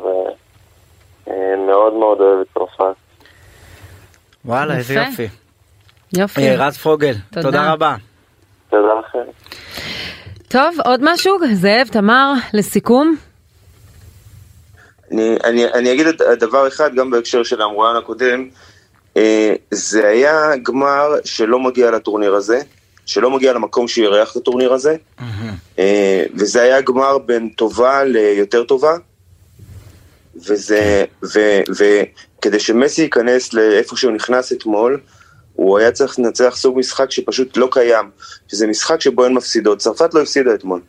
ומאוד 1.27 1.93
מאוד 1.93 2.22
אוהב 2.22 2.39
את 2.39 2.48
צרפת. 2.53 2.96
וואלה, 4.46 4.77
איזה 4.77 4.93
יופי. 4.93 5.27
יופי. 6.17 6.55
רז 6.55 6.77
פרוגל, 6.77 7.13
תודה, 7.29 7.41
תודה 7.41 7.74
רבה. 7.74 7.96
תודה 8.69 8.93
לכם. 9.00 9.49
טוב, 10.50 10.75
עוד 10.86 11.00
משהו? 11.03 11.38
זאב, 11.53 11.88
תמר, 11.88 12.34
לסיכום? 12.53 13.15
אני, 15.12 15.38
אני, 15.44 15.65
אני 15.65 15.94
אגיד 15.94 16.08
דבר 16.39 16.68
אחד, 16.68 16.96
גם 16.96 17.12
בהקשר 17.12 17.44
של 17.44 17.62
המרואיין 17.62 17.96
הקודם, 17.96 18.48
אה, 19.18 19.53
זה 19.72 20.08
היה 20.08 20.58
גמר 20.63 21.10
שלא 21.25 21.60
מגיע 21.60 21.91
לטורניר 21.91 22.36
הזה, 22.36 22.62
שלא 23.06 23.32
מגיע 23.32 23.53
למקום 23.53 23.88
שאירח 23.88 24.32
את 24.32 24.36
הטורניר 24.36 24.74
הזה, 24.74 24.96
אה, 25.79 26.24
וזה 26.36 26.62
היה 26.62 26.82
גמר 26.82 27.18
בין 27.18 27.50
טובה 27.50 28.03
ליותר 28.03 28.63
טובה, 28.63 28.98
וזה, 30.36 31.06
ו, 31.24 31.39
וכדי 31.70 32.60
שמסי 32.60 33.01
ייכנס 33.01 33.53
לאיפה 33.53 33.98
שהוא 33.98 34.12
נכנס 34.12 34.51
אתמול, 34.51 35.00
הוא 35.59 35.79
היה 35.79 35.91
צריך 35.91 36.19
לנצח 36.19 36.53
סוג 36.55 36.77
משחק 36.79 37.11
שפשוט 37.11 37.57
לא 37.57 37.67
קיים, 37.71 38.09
שזה 38.47 38.67
משחק 38.67 39.01
שבו 39.01 39.25
אין 39.25 39.33
מפסידות. 39.33 39.77
צרפת 39.77 40.13
לא 40.13 40.21
הפסידה 40.21 40.53
אתמול. 40.53 40.81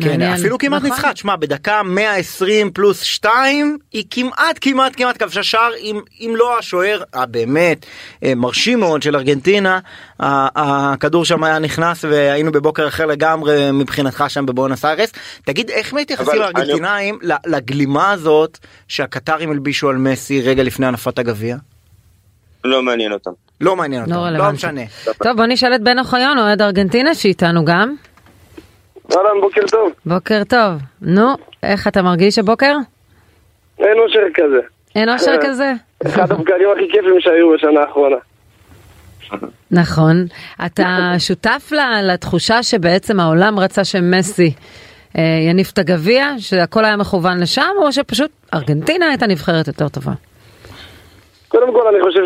כן, 0.00 0.08
מעניין. 0.08 0.32
אפילו 0.32 0.58
כמעט 0.58 0.82
נכון. 0.82 0.90
ניצחה, 0.94 1.12
תשמע, 1.12 1.36
בדקה 1.36 1.82
120 1.82 2.70
פלוס 2.70 3.00
2, 3.02 3.78
היא 3.92 4.04
כמעט 4.10 4.58
כמעט 4.60 4.92
כמעט 4.96 5.22
כבשה 5.22 5.42
שער, 5.42 5.70
אם, 5.80 6.00
אם 6.20 6.34
לא 6.36 6.58
השוער 6.58 7.02
הבאמת 7.14 7.86
אה, 8.24 8.34
מרשים 8.34 8.80
מאוד 8.80 9.02
של 9.02 9.16
ארגנטינה, 9.16 9.78
ה- 10.20 10.92
הכדור 10.92 11.24
שם 11.24 11.44
היה 11.44 11.58
נכנס 11.58 12.04
והיינו 12.04 12.52
בבוקר 12.52 12.88
אחר 12.88 13.06
לגמרי 13.06 13.70
מבחינתך 13.72 14.24
שם 14.28 14.46
בבואנוס 14.46 14.84
איירס. 14.84 15.10
תגיד, 15.44 15.70
איך 15.70 15.92
מתייחסים 15.92 16.42
הארגנטינאים 16.42 17.18
לגלימה 17.46 18.10
הזאת 18.10 18.58
שהקטרים 18.88 19.50
הלבישו 19.50 19.88
על 19.88 19.96
מסי 19.96 20.40
רגע 20.40 20.62
לפני 20.62 20.86
הנפת 20.86 21.18
הגביע? 21.18 21.56
לא 22.64 22.82
מעניין 22.82 23.12
אותם. 23.12 23.30
לא 23.60 23.76
מעניין 23.76 24.02
אותם, 24.02 24.12
לא 24.12 24.30
לא. 24.30 24.52
משנה. 24.52 24.80
טוב, 25.22 25.36
בוא 25.36 25.46
נשאל 25.46 25.74
את 25.74 25.82
בן 25.82 25.98
אוחיון, 25.98 26.38
אוהד 26.38 26.62
ארגנטינה, 26.62 27.14
שאיתנו 27.14 27.64
גם. 27.64 27.94
אהלן, 29.12 29.40
בוקר 29.40 29.60
טוב. 29.70 29.92
בוקר 30.06 30.42
טוב. 30.48 30.72
נו, 31.02 31.34
איך 31.62 31.88
אתה 31.88 32.02
מרגיש 32.02 32.38
הבוקר? 32.38 32.76
אין 33.78 33.98
אושר 33.98 34.20
כזה. 34.34 34.60
אין 34.94 35.08
אושר 35.08 35.34
כזה? 35.42 35.72
אחד 36.06 36.32
הבקרים 36.32 36.68
הכי 36.76 36.84
כיפים 36.92 37.20
שהיו 37.20 37.52
בשנה 37.54 37.80
האחרונה. 37.80 38.16
נכון. 39.70 40.26
אתה 40.66 41.12
שותף 41.18 41.72
לתחושה 42.02 42.62
שבעצם 42.62 43.20
העולם 43.20 43.58
רצה 43.58 43.84
שמסי 43.84 44.52
אה, 45.18 45.22
יניף 45.48 45.70
את 45.72 45.78
הגביע, 45.78 46.26
שהכל 46.38 46.84
היה 46.84 46.96
מכוון 46.96 47.40
לשם, 47.40 47.72
או 47.82 47.92
שפשוט 47.92 48.30
ארגנטינה 48.54 49.08
הייתה 49.08 49.26
נבחרת 49.26 49.66
יותר 49.66 49.88
טובה? 49.88 50.12
קודם 51.54 51.72
כל, 51.72 51.86
אני 51.88 52.02
חושב 52.02 52.24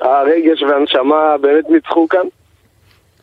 שהרגש 0.00 0.62
והנשמה 0.62 1.36
באמת 1.40 1.70
ניצחו 1.70 2.08
כאן. 2.08 2.26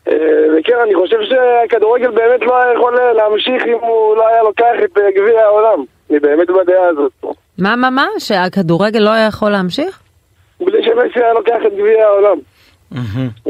אה, 0.08 0.14
וכן, 0.58 0.76
אני 0.82 0.94
חושב 0.94 1.16
שהכדורגל 1.22 2.10
באמת 2.10 2.40
לא 2.40 2.62
היה 2.62 2.74
יכול 2.74 2.96
להמשיך 3.16 3.62
אם 3.66 3.78
הוא 3.80 4.16
לא 4.16 4.28
היה 4.28 4.42
לוקח 4.42 4.74
את 4.84 4.98
אה, 4.98 5.10
גביע 5.16 5.40
העולם. 5.40 5.84
אני 6.10 6.20
באמת 6.20 6.48
בדעה 6.48 6.88
הזאת. 6.88 7.12
מה, 7.58 7.76
מה, 7.76 7.90
מה? 7.90 8.06
שהכדורגל 8.18 8.98
לא 8.98 9.10
היה 9.10 9.26
יכול 9.26 9.50
להמשיך? 9.50 10.00
בלי 10.60 10.82
שמסי 10.84 11.24
היה 11.24 11.32
לוקח 11.32 11.58
את 11.66 11.72
גביע 11.72 12.04
העולם. 12.04 12.38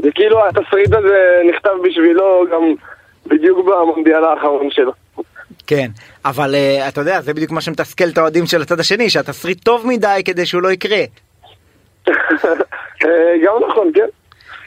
זה 0.03 0.11
כאילו 0.15 0.49
התסריט 0.49 0.93
הזה 0.93 1.43
נכתב 1.49 1.71
בשבילו 1.85 2.45
גם 2.53 2.63
בדיוק 3.27 3.67
במונדיאל 3.67 4.25
האחרון 4.25 4.71
שלו. 4.71 4.93
כן, 5.67 5.87
אבל 6.25 6.55
uh, 6.55 6.89
אתה 6.89 7.01
יודע, 7.01 7.21
זה 7.21 7.35
בדיוק 7.35 7.51
מה 7.51 7.61
שמתסכל 7.61 8.09
את 8.09 8.19
האוהדים 8.19 8.47
של 8.47 8.63
הצד 8.63 8.81
השני, 8.81 9.11
שהתסריט 9.11 9.65
טוב 9.65 9.87
מדי 9.87 10.23
כדי 10.25 10.47
שהוא 10.47 10.63
לא 10.63 10.73
יקרה. 10.73 10.99
אה, 12.09 13.35
גם 13.45 13.53
נכון, 13.71 13.91
כן. 13.95 14.07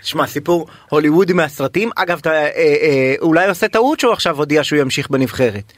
שמע, 0.01 0.27
סיפור 0.27 0.67
הוליוודי 0.89 1.33
מהסרטים. 1.33 1.89
אגב, 1.95 2.17
אתה 2.21 2.31
אה, 2.31 2.45
אה, 2.55 3.15
אולי 3.21 3.47
עושה 3.47 3.67
טעות 3.67 3.99
שהוא 3.99 4.13
עכשיו 4.13 4.37
הודיע 4.37 4.63
שהוא 4.63 4.79
ימשיך 4.79 5.09
בנבחרת. 5.09 5.73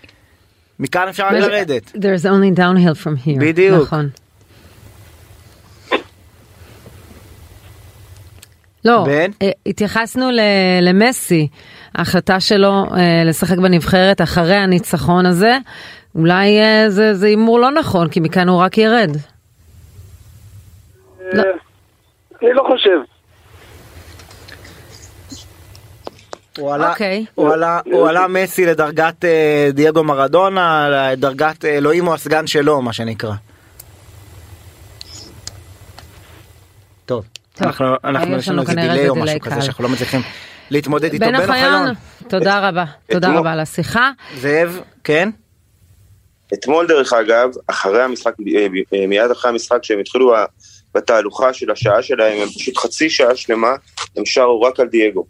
מכאן 0.80 1.08
אפשר 1.08 1.30
לרדת. 1.32 1.92
There's 1.92 2.26
only 2.26 2.58
downhill 2.58 3.04
from 3.04 3.28
here. 3.28 3.40
בדיוק. 3.40 3.82
נכון. 3.82 4.10
לא, 8.88 9.04
בן? 9.06 9.32
אה, 9.42 9.50
התייחסנו 9.66 10.32
ל- 10.32 10.40
למסי, 10.82 11.48
ההחלטה 11.96 12.40
שלו 12.40 12.86
אה, 12.98 13.24
לשחק 13.26 13.58
בנבחרת 13.58 14.22
אחרי 14.22 14.56
הניצחון 14.56 15.26
הזה, 15.26 15.58
אולי 16.16 16.60
אה, 16.62 16.90
זה 16.90 17.14
זה 17.14 17.28
הימור 17.28 17.60
לא 17.60 17.72
נכון, 17.72 18.10
כי 18.10 18.20
מכאן 18.20 18.50
הוא 18.50 18.60
רק 18.62 18.78
ירד. 18.78 19.12
לא. 21.34 21.44
אה, 21.44 21.50
אני 22.42 22.54
לא 22.54 22.64
חושב. 22.68 22.98
הוא 26.58 26.74
עלה, 26.74 26.90
אוקיי. 26.90 27.26
הוא 27.36 27.54
עלה, 27.54 27.80
הוא 27.86 28.08
עלה 28.10 28.28
מסי 28.28 28.66
לדרגת 28.66 29.26
אה, 29.26 29.70
דייגו 29.74 30.04
מרדונה, 30.04 30.90
לדרגת 30.90 31.66
אה, 31.66 31.70
אלוהים 31.78 32.08
או 32.08 32.14
הסגן 32.14 32.48
שלו, 32.48 32.82
מה 32.82 32.94
שנקרא. 32.94 33.34
טוב, 37.06 37.26
טוב, 37.58 37.68
אנחנו, 37.68 37.96
אנחנו 38.04 38.36
יש 38.36 38.50
לנו 38.50 38.62
איזה 38.62 38.74
כנראה 38.74 38.88
דיליי 38.88 39.10
או 39.10 39.16
משהו 39.16 39.40
כזה 39.40 39.56
קל. 39.56 39.62
שאנחנו 39.62 39.84
לא 39.84 39.90
מצליחים 39.90 40.22
להתמודד 40.70 41.14
איתו. 41.14 41.26
בן 41.26 41.36
אוחיון, 41.36 41.74
אוחיון, 41.74 41.94
תודה 42.28 42.70
רבה, 42.70 42.86
תודה 43.12 43.34
רבה 43.34 43.52
על 43.52 43.60
השיחה. 43.60 44.12
זאב, 44.38 44.82
כן? 45.04 45.30
אתמול 46.54 46.88
דרך 46.88 47.14
אגב, 47.14 47.50
אחרי 47.68 48.04
המשחק, 48.04 48.34
אה, 48.56 48.68
אה, 48.94 49.08
מיד 49.08 49.32
אחרי 49.32 49.52
המשחק 49.52 49.84
שהם 49.84 50.00
התחילו 50.00 50.34
בתהלוכה 50.96 51.54
של 51.54 51.72
השעה 51.72 52.02
שלהם, 52.02 52.42
הם 52.42 52.48
פשוט 52.48 52.78
חצי 52.78 53.10
שעה 53.10 53.36
שלמה, 53.36 53.72
הם 54.18 54.26
שרו 54.26 54.62
רק 54.62 54.80
על 54.80 54.88
דייגו. 54.88 55.26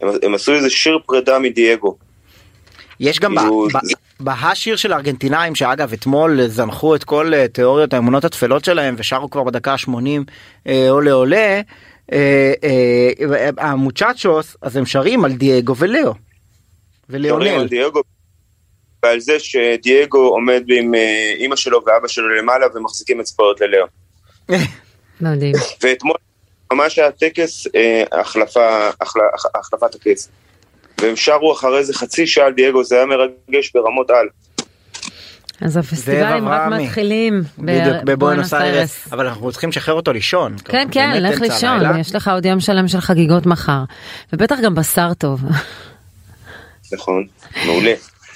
הם, 0.00 0.08
הם 0.22 0.34
עשו 0.34 0.54
איזה 0.54 0.70
שיר 0.70 0.98
פרידה 1.06 1.38
מדייגו. 1.38 1.96
יש 3.00 3.20
גם 3.20 3.38
כאילו, 3.38 3.68
זה- 3.72 3.94
בהשיר 4.20 4.76
של 4.76 4.92
הארגנטינאים 4.92 5.54
שאגב 5.54 5.92
אתמול 5.92 6.46
זנחו 6.46 6.94
את 6.94 7.04
כל 7.04 7.34
אה, 7.34 7.48
תיאוריות 7.48 7.94
האמונות 7.94 8.24
התפלות 8.24 8.64
שלהם 8.64 8.94
ושרו 8.98 9.30
כבר 9.30 9.42
בדקה 9.42 9.72
ה-80 9.72 10.70
עולה 10.90 11.12
עולה 11.12 11.60
אה, 12.12 12.52
אה, 12.64 13.50
המוצ'צ'וס 13.58 14.56
אז 14.62 14.76
הם 14.76 14.86
שרים 14.86 15.24
על 15.24 15.32
דייגו 15.32 15.76
ולאו. 15.76 16.14
דייגו, 17.68 18.00
ועל 19.02 19.20
זה 19.20 19.38
שדייגו 19.38 20.18
עומד 20.18 20.64
עם 20.68 20.94
אה, 20.94 21.34
אימא 21.38 21.56
שלו 21.56 21.80
ואבא 21.86 22.08
שלו 22.08 22.28
למעלה 22.28 22.66
ומחזיקים 22.74 23.20
אצבעות 23.20 23.60
ללאו. 23.60 23.86
מדהים. 25.20 25.54
ואתמול 25.82 26.16
ממש 26.72 26.98
היה 26.98 27.10
טקס 27.10 27.66
אה, 27.74 28.02
החלפת 29.54 29.94
הכס. 29.94 30.28
והם 31.00 31.16
שרו 31.16 31.52
אחרי 31.52 31.84
זה 31.84 31.94
חצי 31.94 32.26
שעה 32.26 32.46
על 32.46 32.52
דייגו, 32.52 32.84
זה 32.84 32.96
היה 32.96 33.06
מרגש 33.06 33.72
ברמות 33.74 34.10
על. 34.10 34.26
אז 35.60 35.76
הפסטיבלים 35.76 36.48
רק. 36.48 36.72
מתחילים 36.72 37.42
בבואנוס 38.04 38.54
איירס 38.54 39.12
אבל 39.12 39.26
אנחנו 39.26 39.50
צריכים 39.52 39.70
לשחרר 39.70 39.94
אותו 39.94 40.12
לישון. 40.12 40.56
כן, 40.64 40.88
כן, 40.90 41.22
לך 41.22 41.40
לישון. 41.40 41.98
יש 42.00 42.14
לך 42.14 42.28
עוד 42.28 42.46
יום 42.46 42.60
שלם 42.60 42.88
של 42.88 43.00
חגיגות 43.00 43.46
מחר. 43.46 43.84
ובטח 44.32 44.56
גם 44.64 44.74
בשר 44.74 45.14
טוב. 45.14 45.40
נכון, 46.92 47.26
מעולה. 47.66 47.94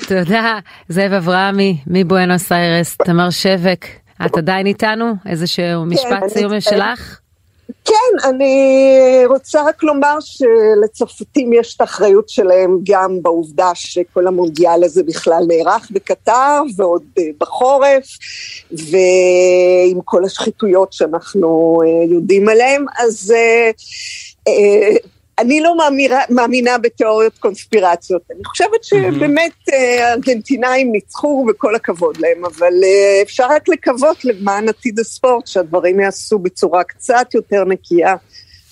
תודה, 0.09 0.59
זאב 0.89 1.13
אברהמי 1.13 1.79
מבואנוס 1.87 2.53
איירס, 2.53 2.97
תמר 2.97 3.31
שבק, 3.31 3.87
את 4.27 4.37
עדיין 4.37 4.67
איתנו? 4.67 5.13
איזשהו 5.27 5.85
משפט 5.87 6.23
אני 6.23 6.31
סיום. 6.31 6.61
שלך? 6.61 7.19
כן, 7.85 8.29
אני 8.29 9.23
רוצה 9.27 9.63
רק 9.63 9.83
לומר 9.83 10.17
שלצרפתים 10.21 11.53
יש 11.53 11.77
את 11.77 11.81
האחריות 11.81 12.29
שלהם 12.29 12.79
גם 12.83 13.23
בעובדה 13.23 13.71
שכל 13.75 14.27
המונדיאל 14.27 14.85
הזה 14.85 15.03
בכלל 15.03 15.43
נערך 15.49 15.89
בקטר 15.91 16.63
ועוד 16.77 17.03
אה, 17.19 17.25
בחורף, 17.41 18.05
ועם 18.73 20.01
כל 20.05 20.25
השחיתויות 20.25 20.93
שאנחנו 20.93 21.81
אה, 21.85 22.15
יודעים 22.15 22.49
עליהן, 22.49 22.85
אז 22.99 23.35
אה, 23.37 23.71
אני 25.39 25.61
לא 25.61 25.77
מאמירה, 25.77 26.21
מאמינה 26.31 26.79
בתיאוריות 26.79 27.39
קונספירציות. 27.39 28.23
אני 28.37 28.45
חושבת 28.45 28.85
שבאמת 28.85 29.53
אה, 29.73 30.09
הארגנטינאים 30.09 30.93
ניצחו 30.93 31.47
וכל 31.51 31.75
הכבוד 31.75 32.17
להם, 32.17 32.45
אבל 32.45 32.73
אה, 32.85 33.23
אפשר 33.23 33.47
רק 33.51 33.69
לקוות 33.69 34.25
למען 34.25 34.69
עתיד 34.69 34.99
הספורט 34.99 35.47
שהדברים 35.47 36.01
יעשו 36.01 36.39
בצורה 36.39 36.85
קצת 36.85 37.35
יותר 37.35 37.65
נקייה 37.65 38.15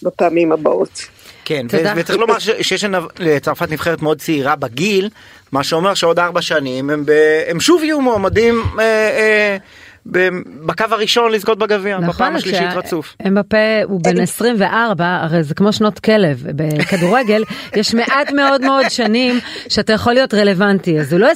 בפעמים 0.02 0.52
הבאות. 0.52 1.06
כן, 1.44 1.66
וצריך 1.96 2.18
לומר 2.18 2.38
שיש 2.38 2.85
לצרפת 3.18 3.70
נבחרת 3.70 4.02
מאוד 4.02 4.20
צעירה 4.20 4.56
בגיל, 4.56 5.08
מה 5.52 5.64
שאומר 5.64 5.94
שעוד 5.94 6.18
ארבע 6.18 6.42
שנים 6.42 6.90
הם, 6.90 7.06
ב- 7.06 7.42
הם 7.49 7.61
שוב 7.61 7.85
יהיו 7.85 8.00
מועמדים 8.00 8.62
אה, 8.78 8.85
אה, 8.85 9.56
בקו 10.66 10.84
הראשון 10.90 11.32
לזכות 11.32 11.58
בגביע, 11.58 12.00
בפעם 12.00 12.36
השלישית 12.36 12.70
שה- 12.72 12.78
רצוף. 12.78 13.16
אמבפה 13.26 13.56
הוא 13.84 14.00
בן 14.02 14.20
24, 14.20 15.18
הרי 15.22 15.42
זה 15.42 15.54
כמו 15.54 15.72
שנות 15.72 15.98
כלב, 15.98 16.42
בכדורגל 16.56 17.42
יש 17.76 17.94
מעט 17.94 18.30
מאוד 18.32 18.64
מאוד 18.64 18.88
שנים 18.88 19.38
שאתה 19.68 19.92
יכול 19.92 20.12
להיות 20.12 20.34
רלוונטי, 20.34 21.00
אז 21.00 21.12
הוא 21.12 21.20
לא 21.20 21.28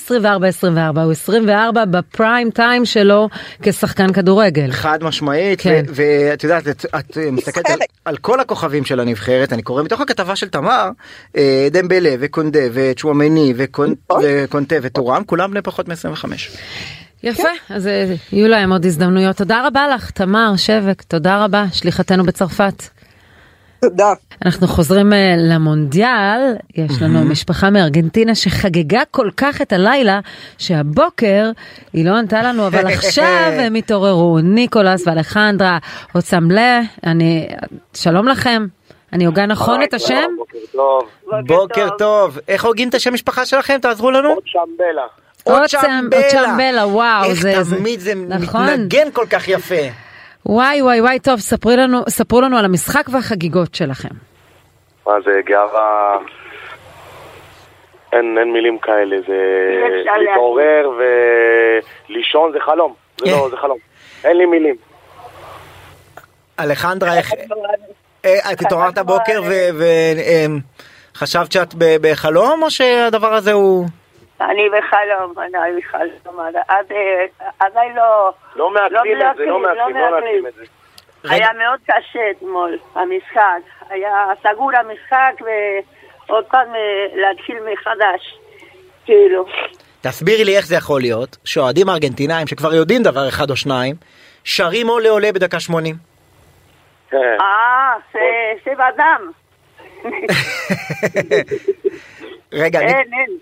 24-24, 0.95 1.01
הוא 1.01 1.13
24 1.13 1.85
בפריים 1.85 2.51
טיים 2.51 2.85
שלו 2.85 3.29
כשחקן 3.63 4.13
כדורגל. 4.13 4.73
חד 4.73 4.99
משמעית, 5.05 5.61
כן. 5.61 5.85
ואת 5.89 6.45
יודעת, 6.45 6.69
את, 6.69 6.87
את 6.99 7.17
מסתכלת 7.33 7.71
על, 7.71 7.79
על 8.05 8.17
כל 8.17 8.41
הכוכבים 8.41 8.85
של 8.85 9.01
הנבחרת, 9.01 9.53
אני 9.53 9.63
קורא 9.63 9.83
מתוך 9.83 10.01
הכתבה 10.01 10.37
של 10.37 10.49
תמר, 10.49 10.89
אה, 11.37 11.69
דמבלה 11.71 12.15
וקונדה 12.21 12.61
וצ'ואמני 12.73 13.55
נכון. 13.71 13.95
וקונטה 14.23 14.77
וטורם, 14.83 15.23
כולם 15.27 15.51
בני 15.51 15.63
פחות 15.63 15.89
מ-25. 15.89 16.25
יפה, 17.23 17.49
אז 17.71 17.87
אה, 17.87 18.15
יהיו 18.33 18.49
להם 18.49 18.73
עוד 18.73 18.85
הזדמנויות. 18.85 19.37
תודה 19.37 19.67
רבה 19.67 19.89
לך, 19.89 20.11
תמר 20.11 20.53
שבק, 20.57 21.03
תודה 21.03 21.45
רבה, 21.45 21.65
שליחתנו 21.73 22.25
בצרפת. 22.25 22.83
תודה. 23.81 24.13
אנחנו 24.45 24.67
חוזרים 24.67 25.13
אה, 25.13 25.35
למונדיאל, 25.39 26.55
יש 26.77 27.03
לנו 27.03 27.25
משפחה 27.25 27.71
מארגנטינה 27.71 28.35
שחגגה 28.35 29.03
כל 29.11 29.31
כך 29.37 29.63
את 29.63 29.73
הלילה, 29.73 30.21
שהבוקר 30.59 31.51
היא 31.93 32.05
לא 32.05 32.17
ענתה 32.17 32.43
לנו, 32.43 32.67
אבל 32.67 32.87
עכשיו 32.95 33.53
הם 33.53 33.75
התעוררו, 33.75 34.39
ניקולס 34.39 35.07
ואלחנדרה 35.07 35.79
אוצמלה, 36.15 36.81
אני, 37.07 37.49
שלום 37.95 38.29
לכם, 38.29 38.67
אני 39.13 39.25
הוגה 39.25 39.47
נכון 39.47 39.83
את 39.83 39.95
השם? 39.95 40.31
בוקר 40.39 40.59
טוב. 40.73 41.09
בוקר 41.47 41.89
טוב. 41.99 42.39
איך 42.49 42.65
הוגים 42.65 42.89
את 42.89 42.95
השם 42.95 43.15
משפחה 43.15 43.47
שלכם? 43.47 43.79
תעזרו 43.83 44.11
לנו. 44.11 44.37
עוד 45.51 45.69
שמבלה. 45.69 46.19
אוצ'מבלה, 46.27 46.87
וואו, 46.87 47.25
איך 47.25 47.41
זה- 47.43 47.63
זה- 47.63 47.77
תמיד 47.77 48.01
זה 48.01 48.13
נכון. 48.15 48.65
מתנגן 48.67 49.11
כל 49.13 49.27
כך 49.31 49.49
יפה. 49.49 49.75
וואי 50.47 50.83
וואי 50.83 51.01
וואי, 51.01 51.19
טוב, 51.19 51.41
ספרי 51.41 51.77
לנו, 51.77 52.03
ספרו 52.09 52.41
לנו 52.41 52.57
על 52.59 52.65
המשחק 52.65 53.05
והחגיגות 53.13 53.75
שלכם. 53.75 54.09
מה 55.07 55.13
זה 55.25 55.31
גאווה... 55.47 56.17
אין, 58.13 58.37
אין 58.39 58.53
מילים 58.53 58.79
כאלה, 58.79 59.17
זה 59.27 59.37
להתעורר 60.21 60.91
ולישון 62.09 62.53
זה 62.53 62.59
חלום, 62.61 62.95
זה 63.21 63.31
לא, 63.31 63.49
זה 63.51 63.57
חלום. 63.57 63.79
אין 64.25 64.37
לי 64.37 64.47
מילים. 64.47 64.77
אלחנדרה, 66.61 67.17
איך... 67.19 67.33
אה, 68.25 68.53
את 68.53 68.61
התעוררת 68.61 68.99
הבוקר 68.99 69.43
וחשבת 71.15 71.53
שאת 71.53 71.75
ב- 71.79 71.97
בחלום, 72.01 72.63
או 72.63 72.71
שהדבר 72.71 73.35
הזה 73.35 73.53
הוא... 73.53 73.87
אני 74.41 74.69
בחלום, 74.69 75.35
אני 75.39 75.81
בחלום, 75.81 76.41
עד- 76.41 76.57
עד 76.69 76.87
עדיין 77.59 77.95
לא... 77.97 78.33
לא 78.57 78.71
מעכבים 78.71 78.97
את 79.31 79.37
זה, 79.37 79.45
לא 79.45 79.59
מעכבים, 79.63 79.97
לא 79.97 80.11
מעכבים 80.11 80.47
את 80.47 80.55
זה. 80.55 80.65
היה 81.31 81.49
מאוד 81.59 81.81
קשה 81.87 82.21
אתמול, 82.31 82.79
המשחק. 82.95 83.61
היה 83.91 84.13
סגור 84.43 84.71
המשחק 84.77 85.33
ועוד 86.29 86.45
פעם 86.45 86.69
אה, 86.75 86.81
להתחיל 87.15 87.57
מחדש. 87.73 88.39
כאילו, 89.05 89.45
תסבירי 90.01 90.45
לי 90.45 90.57
איך 90.57 90.67
זה 90.67 90.77
יכול 90.77 91.01
להיות 91.01 91.37
שאוהדים 91.45 91.89
ארגנטינאים 91.89 92.47
שכבר 92.47 92.75
יודעים 92.75 93.03
דבר 93.03 93.29
אחד 93.29 93.51
או 93.51 93.57
שניים, 93.57 93.97
שרים 94.45 94.87
עולה 94.89 95.09
עולה 95.11 95.33
בדקה 95.33 95.61
80. 95.61 95.97
כן. 97.11 97.17
אה, 97.41 97.95
זה- 98.13 98.19
זה 98.65 98.71
בדם. 98.75 99.31
רגע, 102.53 102.81
אין, 102.81 102.97
אין. 103.15 103.37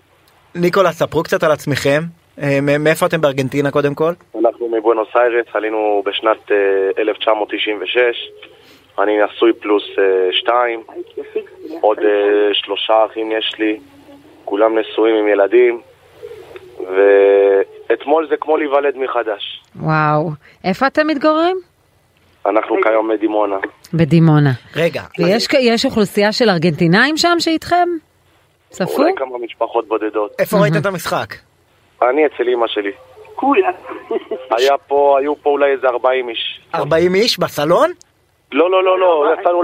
ניקולה, 0.55 0.91
ספרו 0.91 1.23
קצת 1.23 1.43
על 1.43 1.51
עצמכם. 1.51 2.01
אה, 2.41 2.59
מאיפה 2.79 3.05
אתם 3.05 3.21
בארגנטינה 3.21 3.71
קודם 3.71 3.95
כל? 3.95 4.11
אנחנו 4.39 4.69
מבואנוס 4.77 5.07
איירס, 5.15 5.45
עלינו 5.53 6.03
בשנת 6.05 6.51
אה, 6.51 6.57
1996. 7.01 7.99
אני 8.99 9.17
נשוי 9.23 9.53
פלוס 9.53 9.83
אה, 9.99 10.03
שתיים, 10.31 10.83
עוד 11.81 11.97
אה, 11.99 12.53
שלושה 12.53 13.05
אחים 13.05 13.31
יש 13.31 13.55
לי, 13.59 13.79
כולם 14.45 14.77
נשואים 14.79 15.15
עם 15.15 15.27
ילדים, 15.27 15.81
ואתמול 16.79 18.27
זה 18.29 18.35
כמו 18.41 18.57
להיוולד 18.57 18.97
מחדש. 18.97 19.61
וואו, 19.75 20.29
איפה 20.63 20.87
אתם 20.87 21.07
מתגוררים? 21.07 21.57
אנחנו 22.45 22.75
כיום 22.83 23.11
בדימונה. 23.13 23.57
בדימונה. 23.93 24.51
רגע, 24.75 25.01
ויש 25.19 25.47
יש 25.59 25.85
אוכלוסייה 25.85 26.31
של 26.31 26.49
ארגנטינאים 26.49 27.17
שם 27.17 27.35
שאיתכם? 27.39 27.89
ספרו? 28.71 28.97
אולי 29.03 29.11
כמה 29.15 29.37
משפחות 29.37 29.87
בודדות. 29.87 30.31
איפה 30.39 30.57
ראיתם 30.57 30.77
את 30.81 30.85
המשחק? 30.85 31.33
אני 32.01 32.25
אצל 32.25 32.47
אימא 32.47 32.67
שלי. 32.67 32.91
כולם. 33.35 33.71
היה 34.57 34.77
פה, 34.87 35.17
היו 35.19 35.35
פה 35.41 35.49
אולי 35.49 35.71
איזה 35.71 35.87
40 35.87 36.29
איש. 36.29 36.61
40 36.75 37.15
איש 37.15 37.39
בסלון? 37.39 37.91
לא, 38.51 38.71
לא, 38.71 38.83
לא, 38.83 38.99
לא, 38.99 39.25
יצאנו 39.41 39.63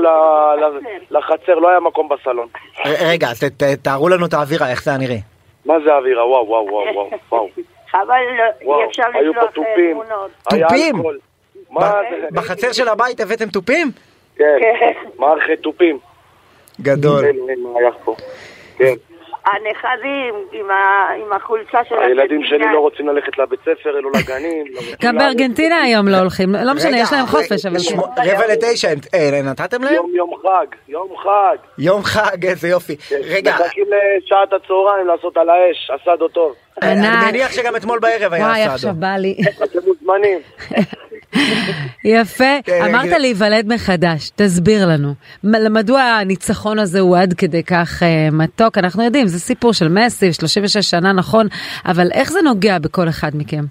לחצר, 1.12 1.56
לא 1.56 1.70
היה 1.70 1.80
מקום 1.80 2.10
בסלון. 2.10 2.48
רגע, 2.86 3.28
אז 3.30 3.40
ת- 3.40 3.64
ת- 3.64 3.84
תארו 3.84 4.10
לנו 4.10 4.26
את 4.26 4.34
האווירה, 4.34 4.70
איך 4.72 4.84
זה 4.84 4.92
היה 4.92 5.00
נראה. 5.00 5.18
מה 5.66 5.74
זה 5.86 5.94
האווירה? 5.94 6.28
וואו, 6.28 6.48
וואו, 6.48 6.66
וואו, 6.72 7.10
וואו. 7.32 7.48
חבל, 7.92 8.02
לא- 8.66 8.80
אי 8.80 8.86
אפשר 8.90 9.04
לשלוח 9.10 9.38
אה. 9.38 9.92
תמונות. 9.92 10.32
תופים? 10.50 10.96
בחצר 12.32 12.72
של 12.72 12.88
הבית 12.88 13.20
הבאתם 13.20 13.50
תופים? 13.50 13.92
כן, 14.38 14.44
מערכת 15.20 15.60
תופים. 15.62 16.00
גדול. 16.82 17.26
כן, 18.78 18.94
הנכדים 19.46 20.34
עם 20.52 20.70
ה- 20.72 21.10
עם 21.26 21.34
החולצה 21.34 21.78
של 21.90 21.96
הילדים 22.00 22.44
שלי. 22.44 22.66
לא 22.74 22.80
רוצים 22.80 23.08
ללכת 23.08 23.38
לבית 23.38 23.60
ספר, 23.62 23.98
אלו 24.00 24.10
לגנים. 24.10 24.66
לא 24.74 24.82
גם. 25.02 25.18
בארגנטינה 25.18 25.82
היום 25.82 26.08
לא 26.08 26.18
הולכים, 26.18 26.56
לא 26.56 26.74
משנה, 26.74 27.00
יש 27.00 27.14
להם 27.14 27.26
חופש, 27.26 27.66
אבל... 27.66 27.80
שמו- 27.80 28.04
רבע 28.04 28.48
לתשע, 28.54 28.88
אה, 29.14 29.42
נתתם 29.44 29.84
להם? 29.84 29.94
יום 29.96 30.12
יום 30.16 30.30
חג, 30.44 30.66
יום 30.88 31.08
חג. 31.24 31.56
יום 31.78 32.04
חג, 32.04 32.46
איזה 32.46 32.68
יופי. 32.68 32.96
רגע, 33.30 33.52
מחכים 33.60 33.86
לשעת 33.88 34.54
הצהריים 34.54 35.08
לעשות 35.08 35.38
על 35.38 35.50
האש, 35.50 35.92
טוב. 36.34 36.54
ענק. 36.84 37.06
אני 37.06 37.32
מניח 37.32 37.52
שגם 37.52 37.76
אתמול 37.76 38.00
בערב 38.00 38.34
היה 38.34 38.46
וואי, 38.46 38.62
אסדו. 38.62 38.74
עכשיו 38.74 38.94
בא 39.00 39.16
לי. 39.18 39.38
אתם 39.64 39.80
מוזמנים. 39.88 40.40
יפה. 42.04 42.44
כן, 42.64 42.82
אמרת. 42.90 43.20
להיוולד 43.20 43.74
מחדש, 43.74 44.30
תסביר 44.36 44.88
לנו. 44.88 45.14
מדוע 45.70 46.02
הניצחון 46.02 46.80
הזה 46.80 47.00
הוא 47.00 47.18
עד 47.18 47.34
כדי 47.34 47.64
כך 47.64 48.04
אה, 48.04 48.28
מתוק? 48.32 48.78
אנחנו 48.78 49.04
יודעים, 49.04 49.28
זה 49.28 49.40
סיפור 49.40 49.74
של 49.74 49.88
מסי, 49.88 50.34
36 50.34 50.78
שנה, 50.78 51.12
נכון, 51.12 51.48
אבל 51.86 52.08
איך 52.14 52.32
זה 52.32 52.42
נוגע 52.42 52.80
בכל 52.80 53.10
אחד 53.10 53.32
מכם? 53.34 53.64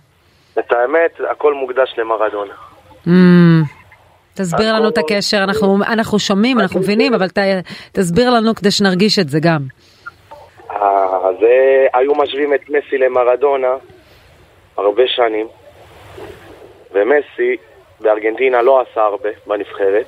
את 0.59 0.73
האמת, 0.73 1.31
הכל 1.31 1.55
מוקדש 1.55 1.95
למרדונה. 1.99 2.55
Mm, 3.07 3.11
תסביר 4.35 4.75
לנו 4.75 4.89
את 4.89 4.99
הקשר, 4.99 5.45
אנחנו, 5.45 5.79
אנחנו 5.93 6.19
שומעים, 6.19 6.61
אנחנו 6.61 6.81
מבינים, 6.81 7.15
אבל 7.15 7.29
ת, 7.29 7.39
תסביר 7.93 8.31
לנו 8.31 8.55
כדי 8.55 8.71
שנרגיש 8.71 9.19
את 9.19 9.29
זה 9.29 9.39
גם. 9.43 9.61
אה, 10.71 11.33
זה, 11.41 11.87
היו 11.95 12.15
משווים 12.15 12.55
את 12.55 12.61
מסי 12.69 12.99
למרדונה 12.99 13.75
הרבה 14.77 15.03
שנים, 15.07 15.47
ומסי 16.95 17.57
בארגנטינה 18.01 18.63
לא 18.63 18.81
עשה 18.81 19.01
הרבה 19.01 19.29
בנבחרת, 19.47 20.07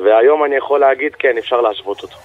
והיום 0.00 0.44
אני 0.44 0.56
יכול 0.56 0.80
להגיד, 0.80 1.14
כן, 1.18 1.38
אפשר 1.38 1.60
להשוות 1.60 2.02
אותו. 2.02 2.16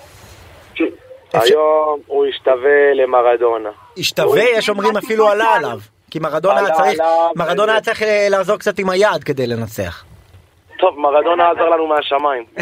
היום 1.34 2.00
הוא 2.08 2.26
השתווה 2.26 2.94
למרדונה. 2.94 3.70
השתווה, 3.98 4.44
יש 4.44 4.70
אומרים 4.70 4.98
אפילו 4.98 5.28
עלה 5.28 5.56
עליו. 5.56 5.78
כי 6.12 6.20
מרדונה 6.20 6.60
היה 6.60 6.72
צריך, 6.72 7.00
מרדונה 7.36 7.72
היה 7.72 7.82
צריך 7.82 8.04
אה, 8.04 8.28
לעזור 8.30 8.58
קצת 8.58 8.80
עם 8.80 8.90
היד 8.90 9.24
כדי 9.26 9.48
לנצח. 9.48 10.06
טוב, 10.80 11.00
מרדונה 11.00 11.52
עזר 11.52 11.70
לנו 11.70 11.88
מהשמיים. 11.88 12.44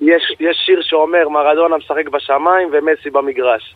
יש, 0.00 0.22
יש 0.40 0.56
שיר 0.66 0.80
שאומר, 0.82 1.28
מרדונה 1.28 1.76
משחק 1.76 2.08
בשמיים 2.08 2.70
ומסי 2.72 3.10
במגרש. 3.10 3.74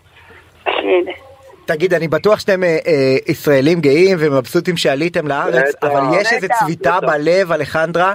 תגיד, 1.73 1.95
אני 1.95 2.09
בטוח 2.09 2.41
שאתם 2.41 2.63
אה, 2.63 2.69
אה, 2.87 3.17
ישראלים 3.29 3.81
גאים 3.81 4.17
ומבסוטים 4.21 4.77
שעליתם 4.77 5.27
לארץ. 5.27 5.75
אבל 5.83 6.01
יש 6.21 6.29
בטח. 6.43 6.59
צביטה. 6.59 6.99
בלב, 7.01 7.53
אלחנדרה, 7.53 8.15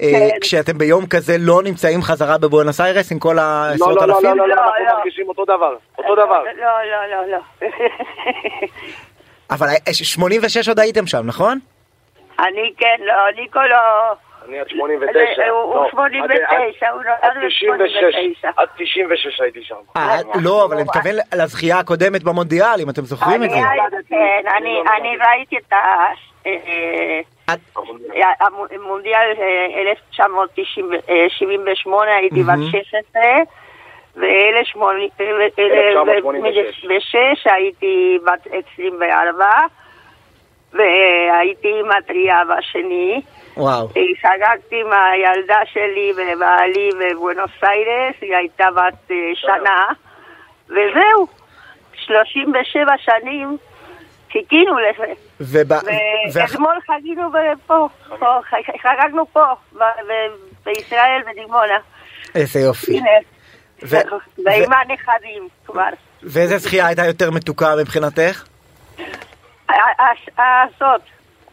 אה, 0.00 0.12
כן. 0.12 0.28
כשאתם 0.40 0.78
ביום 0.78 1.06
כזה 1.06 1.36
לא 1.38 1.62
נמצאים 1.62 2.02
חזרה 2.02 2.38
בבואנוס 2.38 2.80
איירס 2.80 3.12
עם 3.12 3.18
כל 3.18 3.32
לא, 3.32 3.40
העשרות 3.40 3.96
לא, 3.96 4.06
לא, 4.06 4.14
אלפים? 4.14 4.30
לא, 4.30 4.48
לא, 4.48 4.48
לא, 4.48 4.54
אנחנו 4.54 4.84
לא. 4.86 4.98
מרגישים 4.98 5.28
אותו 5.28 5.44
דבר. 5.44 5.76
אותו 5.98 6.14
דבר. 6.14 6.42
לא, 6.42 6.66
לא, 6.90 7.06
לא, 7.10 7.32
לא. 7.32 7.68
אבל 9.50 9.66
אה, 9.68 9.92
86 9.92 10.68
עוד 10.68 10.78
הייתם 10.78 11.06
שם, 11.06 11.26
נכון? 11.26 11.58
אני 12.38 12.72
כן, 12.78 12.96
לא, 13.04 13.14
ניקו 13.40 13.60
לא... 13.70 13.76
אני 14.48 14.58
עד 14.60 14.68
89. 14.68 15.12
זה- 15.36 15.48
הוא- 15.48 15.62
הוא 15.62 15.74
לא, 15.84 15.88
89, 15.90 16.34
עד- 16.48 16.58
הוא 16.92 17.02
נולד 17.02 17.16
עד 17.22 17.32
ב-89. 17.36 17.86
96, 17.86 18.16
עד 18.56 18.68
96 18.78 19.40
הייתי 19.40 19.62
שם. 19.62 19.74
אה, 19.96 20.16
לא, 20.42 20.64
אבל 20.64 20.74
אני 20.74 20.82
מתכוון 20.84 21.12
לזכייה 21.34 21.78
הקודמת 21.78 22.22
במונדיאל, 22.22 22.80
אם 22.82 22.90
אתם 22.90 23.02
זוכרים 23.02 23.42
את 23.42 23.50
זה. 23.50 23.56
אני 23.56 23.66
כן, 24.08 24.42
ראיתי 25.30 25.56
את. 25.56 25.72
אה, 25.72 26.06
המונדיאל 28.70 29.32
אה, 29.38 29.90
1978, 29.90 32.14
הייתי 32.16 32.42
בת 32.42 32.58
16, 32.70 33.22
ו-1986 34.16 37.14
הייתי 37.44 38.18
בת 38.26 38.46
24, 38.72 39.46
והייתי 40.72 41.72
עם 41.80 41.90
הטריה 41.90 42.42
בשני. 42.44 43.22
וואו. 43.56 43.88
חגגתי 44.22 44.80
עם 44.80 44.92
הילדה 44.92 45.58
שלי 45.72 46.12
ובעלי 46.12 46.90
בבואנוס 47.00 47.50
איירס, 47.62 48.14
היא 48.20 48.36
הייתה 48.36 48.66
בת 48.76 49.10
אה, 49.10 49.16
שנה, 49.34 49.86
וזהו, 50.68 51.26
37 51.94 52.92
שנים 52.98 53.56
חיכינו 54.32 54.74
לזה. 54.78 55.12
ואתמול 56.32 56.78
חגינו 56.86 57.22
פה, 57.66 57.86
חגגנו 58.82 59.26
פה, 59.32 59.44
בישראל, 60.64 61.22
בדימונה. 61.30 61.78
איזה 62.34 62.60
יופי. 62.60 63.00
ועם 63.82 64.72
הנכדים 64.72 65.48
כבר. 65.66 65.88
ואיזה 66.22 66.58
זכייה 66.58 66.86
הייתה 66.86 67.06
יותר 67.06 67.30
מתוקה 67.30 67.74
מבחינתך? 67.80 68.44
הזאת. 70.38 71.00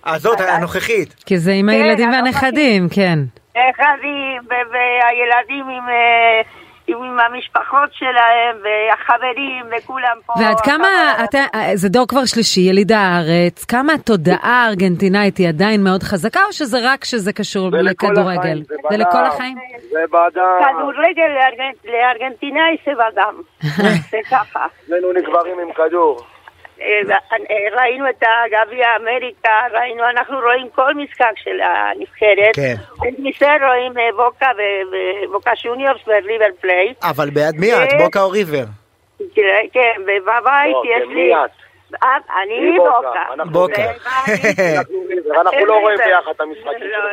הזאת, 0.06 0.41
הנוכחית. 0.41 1.13
כי 1.26 1.38
זה 1.38 1.52
עם 1.52 1.65
כן, 1.65 1.76
הילדים. 1.76 2.12
והנכדים, 2.12 2.88
כן. 2.89 3.19
נכדים 3.49 4.41
והילדים 4.49 5.69
עם, 5.69 5.89
אה, 5.89 6.41
עם, 6.88 6.97
עם 7.04 7.17
המשפחות 7.19 7.89
שלהם 7.93 8.58
והחברים 8.63 9.65
וכולם 9.78 10.17
פה. 10.26 10.34
ועד 10.39 10.60
כמה, 10.60 10.88
אתה, 11.23 11.39
זה 11.73 11.89
דור 11.89 12.08
כבר 12.08 12.26
שלישי, 12.26 12.62
יליד 12.62 12.91
הארץ, 12.91 13.65
כמה 13.65 13.93
התודעה 13.93 14.65
הארגנטינאית 14.65 15.38
היא 15.38 15.47
עדיין 15.49 15.84
מאוד 15.84 16.04
חזקה, 16.04 16.39
או 16.47 16.54
שזה 16.54 16.78
רק 16.84 17.04
שזה 17.06 17.34
קשור 17.34 17.69
לכדורגל? 17.71 18.39
החיים, 18.39 18.63
זה 18.89 18.97
לכל 18.97 19.10
בדם. 19.17 19.26
החיים? 19.34 19.58
זה 19.91 19.99
באדם, 20.12 20.41
כדורגל 20.78 21.30
לארגנ- 21.38 21.91
לארגנטינאי 21.91 22.78
זה 22.86 22.91
בדם. 22.95 23.36
זה 24.12 24.17
ככה. 24.32 24.65
אצלנו 24.86 25.13
נקברים 25.13 25.60
עם 25.60 25.73
כדור. 25.73 26.26
ראינו 27.78 28.10
את 28.10 28.24
הגביע 28.24 28.88
אמריקה, 29.02 29.50
ראינו, 29.74 30.10
אנחנו 30.10 30.39
רואים 30.39 30.67
כל 30.76 30.93
משחק 30.93 31.34
של 31.36 31.62
הנבחרת. 31.62 32.56
כן. 32.56 32.76
מזה 33.19 33.48
רואים 33.67 33.98
אה, 33.98 34.10
בוקה 34.15 34.50
ובוקה 35.24 35.56
שוניורס 35.56 36.02
וריבר 36.08 36.46
פלייט. 36.62 36.98
אבל 37.04 37.30
בעד 37.30 37.56
מי 37.56 37.74
את? 37.74 37.89
כן. 37.89 37.98
בוקה 37.98 38.22
או 38.22 38.30
ריבר? 38.30 38.63
כן, 39.74 40.02
ובבית 40.02 40.74
לא, 40.74 40.84
יש 40.86 41.04
כן, 41.04 41.15
לי... 41.15 41.34
אה, 42.04 42.10
אני 42.43 42.78
בוקה? 42.78 43.43
בוקה. 43.46 43.91
אנחנו 45.41 45.65
לא 45.65 45.74
רואים 45.82 45.98
ביחד 45.98 46.32
את 46.36 46.41
המשחק. 46.41 46.65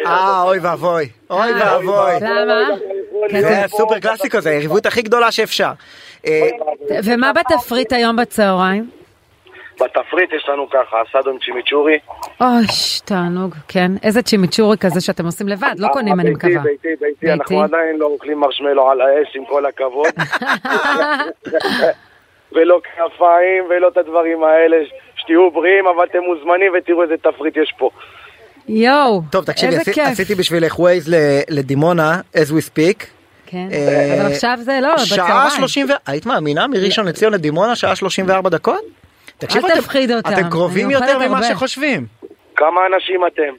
לא. 0.05 0.09
אה, 0.11 0.43
אוי 0.43 0.59
ואבוי. 0.59 1.09
אוי 1.31 1.53
אה, 1.53 1.77
ואבוי. 1.77 2.13
למה? 2.21 3.41
זה 3.41 3.65
הסופר 3.65 4.01
קלאסיקו, 4.01 4.41
זה 4.41 4.51
היריבות 4.51 4.87
הכי 4.87 5.03
גדולה 5.03 5.33
שאפשר. 5.33 5.71
ומה 7.05 7.33
בתפריט 7.33 7.93
היום 7.93 8.17
בצהריים? 8.17 9.00
בתפריט 9.81 10.33
יש 10.33 10.49
לנו 10.49 10.71
ככה, 10.71 10.97
אסדו 11.03 11.31
עם 11.31 11.37
צ'ימיצ'ורי. 11.45 11.99
אוי, 12.41 12.67
תענוג, 13.05 13.55
כן. 13.69 13.93
איזה 14.03 14.23
צ'ימיצ'ורי 14.23 14.77
כזה 14.79 15.01
שאתם 15.01 15.25
עושים 15.27 15.49
לבד, 15.49 15.75
לא 15.79 15.89
קונים, 15.93 16.21
אני 16.21 16.31
מקווה. 16.31 16.59
ביתי, 16.63 16.89
ביתי, 16.89 16.97
ביתי. 17.01 17.33
אנחנו 17.33 17.63
עדיין 17.63 17.97
לא 17.99 18.07
אוכלים 18.07 18.41
מרשמלו 18.41 18.91
על 18.91 19.01
האש 19.01 19.37
עם 19.37 19.45
כל 19.45 19.67
הכבוד. 19.67 20.07
ולא 22.53 22.81
כנפיים 22.85 23.65
ולא 23.71 23.89
את 23.89 23.97
הדברים 23.97 24.45
האלה. 24.45 24.77
שתהיו 25.17 25.51
בריאים, 25.51 25.87
אבל 25.87 26.05
אתם 26.11 26.19
מוזמנים 26.19 26.73
ותראו 26.79 27.03
איזה 27.03 27.15
תפריט 27.23 27.57
יש 27.57 27.75
פה. 27.79 27.91
יואו, 28.69 29.23
טוב, 29.31 29.45
תקשיבי, 29.45 29.67
איזה 29.73 29.81
עשי- 29.81 29.93
כיף. 29.93 30.09
עשיתי 30.09 30.35
בשבילך 30.35 30.79
ווייז 30.79 31.09
ל- 31.15 31.41
לדימונה, 31.51 32.21
as 32.37 32.51
we 32.51 32.69
speak. 32.71 33.05
כן, 33.47 33.69
אה, 33.73 34.17
אבל 34.23 34.33
עכשיו 34.33 34.59
זה 34.61 34.79
לא, 34.83 34.99
שעה 34.99 35.25
בצהריים. 35.27 35.51
30 35.51 35.87
ו... 35.91 35.93
היית 36.07 36.27
מאמינה? 36.27 36.67
מראשון 36.67 37.07
לציון 37.09 37.33
לדימונה, 37.33 37.77
שעה 37.77 37.97
34 37.97 38.51
דקות? 38.51 38.81
תקשיבו, 39.41 39.67
אל 39.67 39.73
אתם- 39.73 39.81
תפחיד 39.81 40.11
אותם, 40.13 40.33
אתם 40.33 40.51
קרובים 40.51 40.91
יותר 40.91 41.19
ממה 41.19 41.37
הרבה. 41.37 41.43
שחושבים. 41.49 42.07
כמה 42.57 42.81
אנשים 42.95 43.21
אתם? 43.27 43.53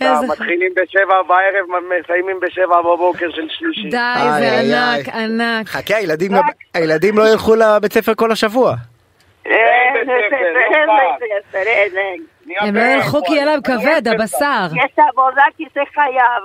איזה... 0.00 0.26
מתחילים 0.28 0.72
בשבע 0.76 1.22
בערב, 1.28 1.66
מסיימים 2.00 2.36
בשבע 2.42 2.80
בבוקר 2.82 3.26
של 3.30 3.42
שלישי. 3.48 3.88
די, 3.90 3.96
זה 4.38 4.58
ענק. 4.60 5.08
ענק. 5.08 5.66
חכה, 5.68 5.96
הילדים 5.96 6.32
גם- 6.32 6.42
הילדים 6.74 7.18
לא 7.18 7.28
ילכו 7.32 7.54
לבית 7.54 7.92
ספר 7.92 8.12
כל 8.14 8.32
השבוע. 8.32 8.74
אין 9.44 9.54
בית 9.94 10.02
ספר, 10.02 10.36
בית 10.54 10.86
לא 10.86 10.94
ספר, 10.94 11.24
אין 11.34 11.42
ספר, 11.50 11.58
אין, 11.70 11.96
אין. 11.96 12.22
הם 12.60 12.76
לא 12.76 12.82
ילכו 12.82 13.22
כי 13.26 13.32
יהיה 13.32 13.44
להם 13.44 13.60
כבד, 13.62 14.08
הבשר. 14.08 14.66
יש 14.76 14.92
עבודה 15.12 15.42
כי 15.56 15.64
זה 15.74 15.80
חייב. 15.94 16.42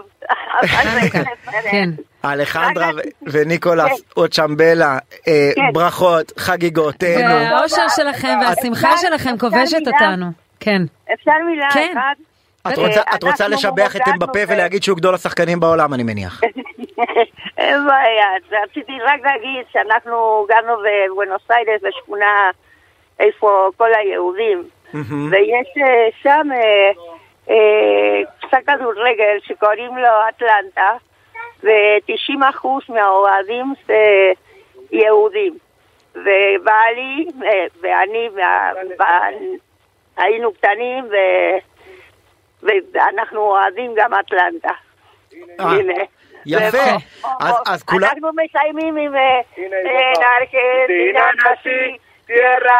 ספר 1.09 1.51
אין. 1.65 1.95
כן. 2.21 2.29
אלחנדרה 2.29 2.89
וניקולס 3.23 4.01
אוצ'מבלה, 4.17 4.97
אה, 5.27 5.49
כן. 5.55 5.61
ברכות, 5.73 6.31
חגיגות, 6.37 6.95
תהנו. 6.95 7.33
והאושר 7.33 7.87
שלכם 7.95 8.37
והשמחה 8.41 8.97
שלכם 8.97 9.37
כובשת 9.37 9.87
אותנו. 9.87 10.25
כן. 10.59 10.81
אפשר 11.13 11.31
מילה 11.49 11.67
כן. 11.73 11.93
אחת? 11.97 12.17
את 12.67 12.77
אה, 12.79 12.83
רוצה- 12.87 13.01
את 13.15 13.23
רוצה 13.23 13.45
אנחנו 13.45 13.55
לשבח 13.55 13.95
את 13.95 14.01
אמבפה 14.07 14.39
ולהגיד 14.47 14.83
שהוא 14.83 14.97
גדול 14.97 15.15
השחקנים 15.15 15.59
בעולם, 15.59 15.93
אני 15.93 16.03
מניח. 16.03 16.41
אין 17.57 17.85
בעיה, 17.87 18.25
רציתי 18.63 18.91
רק 19.01 19.19
להגיד 19.23 19.65
שאנחנו 19.71 20.45
גרנו 20.49 20.73
בבואנוס 20.77 21.41
איירס 21.51 21.81
בשכונה 21.83 22.49
איפה 23.19 23.69
כל 23.77 23.89
היהודים, 23.95 24.63
מהמם. 24.93 25.31
ויש 25.31 25.67
אה, 25.77 26.07
שם 26.21 26.47
אה, 26.51 26.91
אה, 27.49 28.21
קבוצה 28.39 28.57
כדורגל 28.67 29.37
שקוראים 29.43 29.97
לו 29.97 30.09
אטלנטה, 30.29 30.91
ו-90% 31.63 32.67
מהאוהדים 32.89 33.73
זה 33.87 34.31
יהודים. 34.91 35.57
ובעלי 36.15 37.27
ואני 37.81 38.29
היינו 40.17 40.53
קטנים 40.53 41.05
ו... 41.05 41.15
ואנחנו 42.93 43.41
אוהדים 43.41 43.93
גם 43.95 44.13
אטלנטה. 44.13 44.71
הנה. 45.59 45.93
יפה. 46.45 46.77
אז- 47.65 47.83
כולם... 47.83 48.07
אנחנו 48.07 48.29
מסיימים 48.35 48.97
עם 48.97 49.15
הנה, 49.15 49.41
en 49.55 50.15
בוא. 50.15 50.23
Argentina 50.23 51.25
nací, 51.43 51.97
tierra 52.27 52.79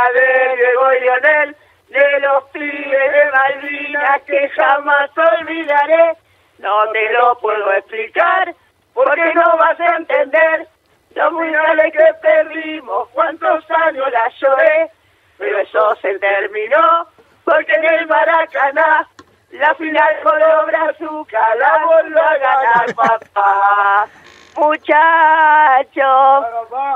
de 1.89 2.19
los 2.19 2.43
pibes 2.52 3.13
de 3.13 3.32
Malvinas 3.32 4.21
que 4.23 4.49
jamás 4.49 5.10
olvidaré. 5.17 6.17
No 6.60 6.91
te 6.91 7.13
lo 7.13 7.38
puedo 7.39 7.73
explicar, 7.73 8.54
porque 8.93 9.34
no 9.34 9.58
vas 9.58 9.80
a 9.80 9.95
entender 9.95 10.67
lo 11.15 11.32
muy 11.32 11.52
grande 11.52 11.91
que 11.91 12.13
perdimos, 12.21 13.10
cuántos 13.10 13.63
años 13.71 14.12
la 14.12 14.30
lloré, 14.39 14.91
pero 15.38 15.58
eso 15.60 15.95
se 16.02 16.19
terminó, 16.19 17.08
porque 17.43 17.73
en 17.73 17.86
el 17.86 18.08
Maracaná 18.08 19.08
la 19.52 19.73
final 19.75 20.19
Colombia 20.21 20.84
Azúcar 20.84 21.58
la 21.58 21.86
volvió 21.86 22.21
a 22.21 22.38
ganar 22.38 22.95
papá. 22.95 24.08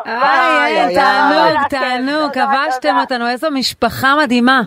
איי, 0.06 0.82
איי, 0.82 0.96
תענוג. 0.96 1.68
תענוג, 1.70 2.34
תודה, 2.34 2.46
כבשתם 2.46 2.90
תודה. 2.90 3.02
אותנו, 3.02 3.30
איזו 3.30 3.52
משפחה 3.52 4.16
מדהימה. 4.24 4.62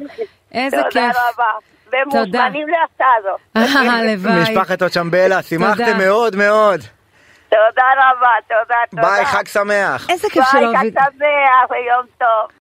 איזה 0.55 0.77
תודה 0.77 0.91
כיף. 0.91 1.17
רבה. 1.33 1.45
ומוזמנים 1.93 2.67
לאסטאזו. 2.69 3.37
אה, 3.57 3.99
הלוואי. 4.01 4.43
משפחת 4.43 4.83
אוצ'מבלה, 4.83 5.43
שימחתם 5.43 5.85
תודה. 5.85 5.95
מאוד 5.99 6.37
מאוד. 6.37 6.81
תודה 7.49 7.89
רבה, 7.97 8.29
תודה, 8.49 8.77
תודה. 8.91 9.03
ביי, 9.03 9.25
חג 9.25 9.47
שמח. 9.47 10.11
איזה 10.11 10.29
כיף 10.31 10.45
שלא... 10.53 10.61
ביי, 10.61 10.77
חג 10.77 10.91
שמח 10.91 11.71
ויום 11.71 12.07
טוב. 12.19 12.57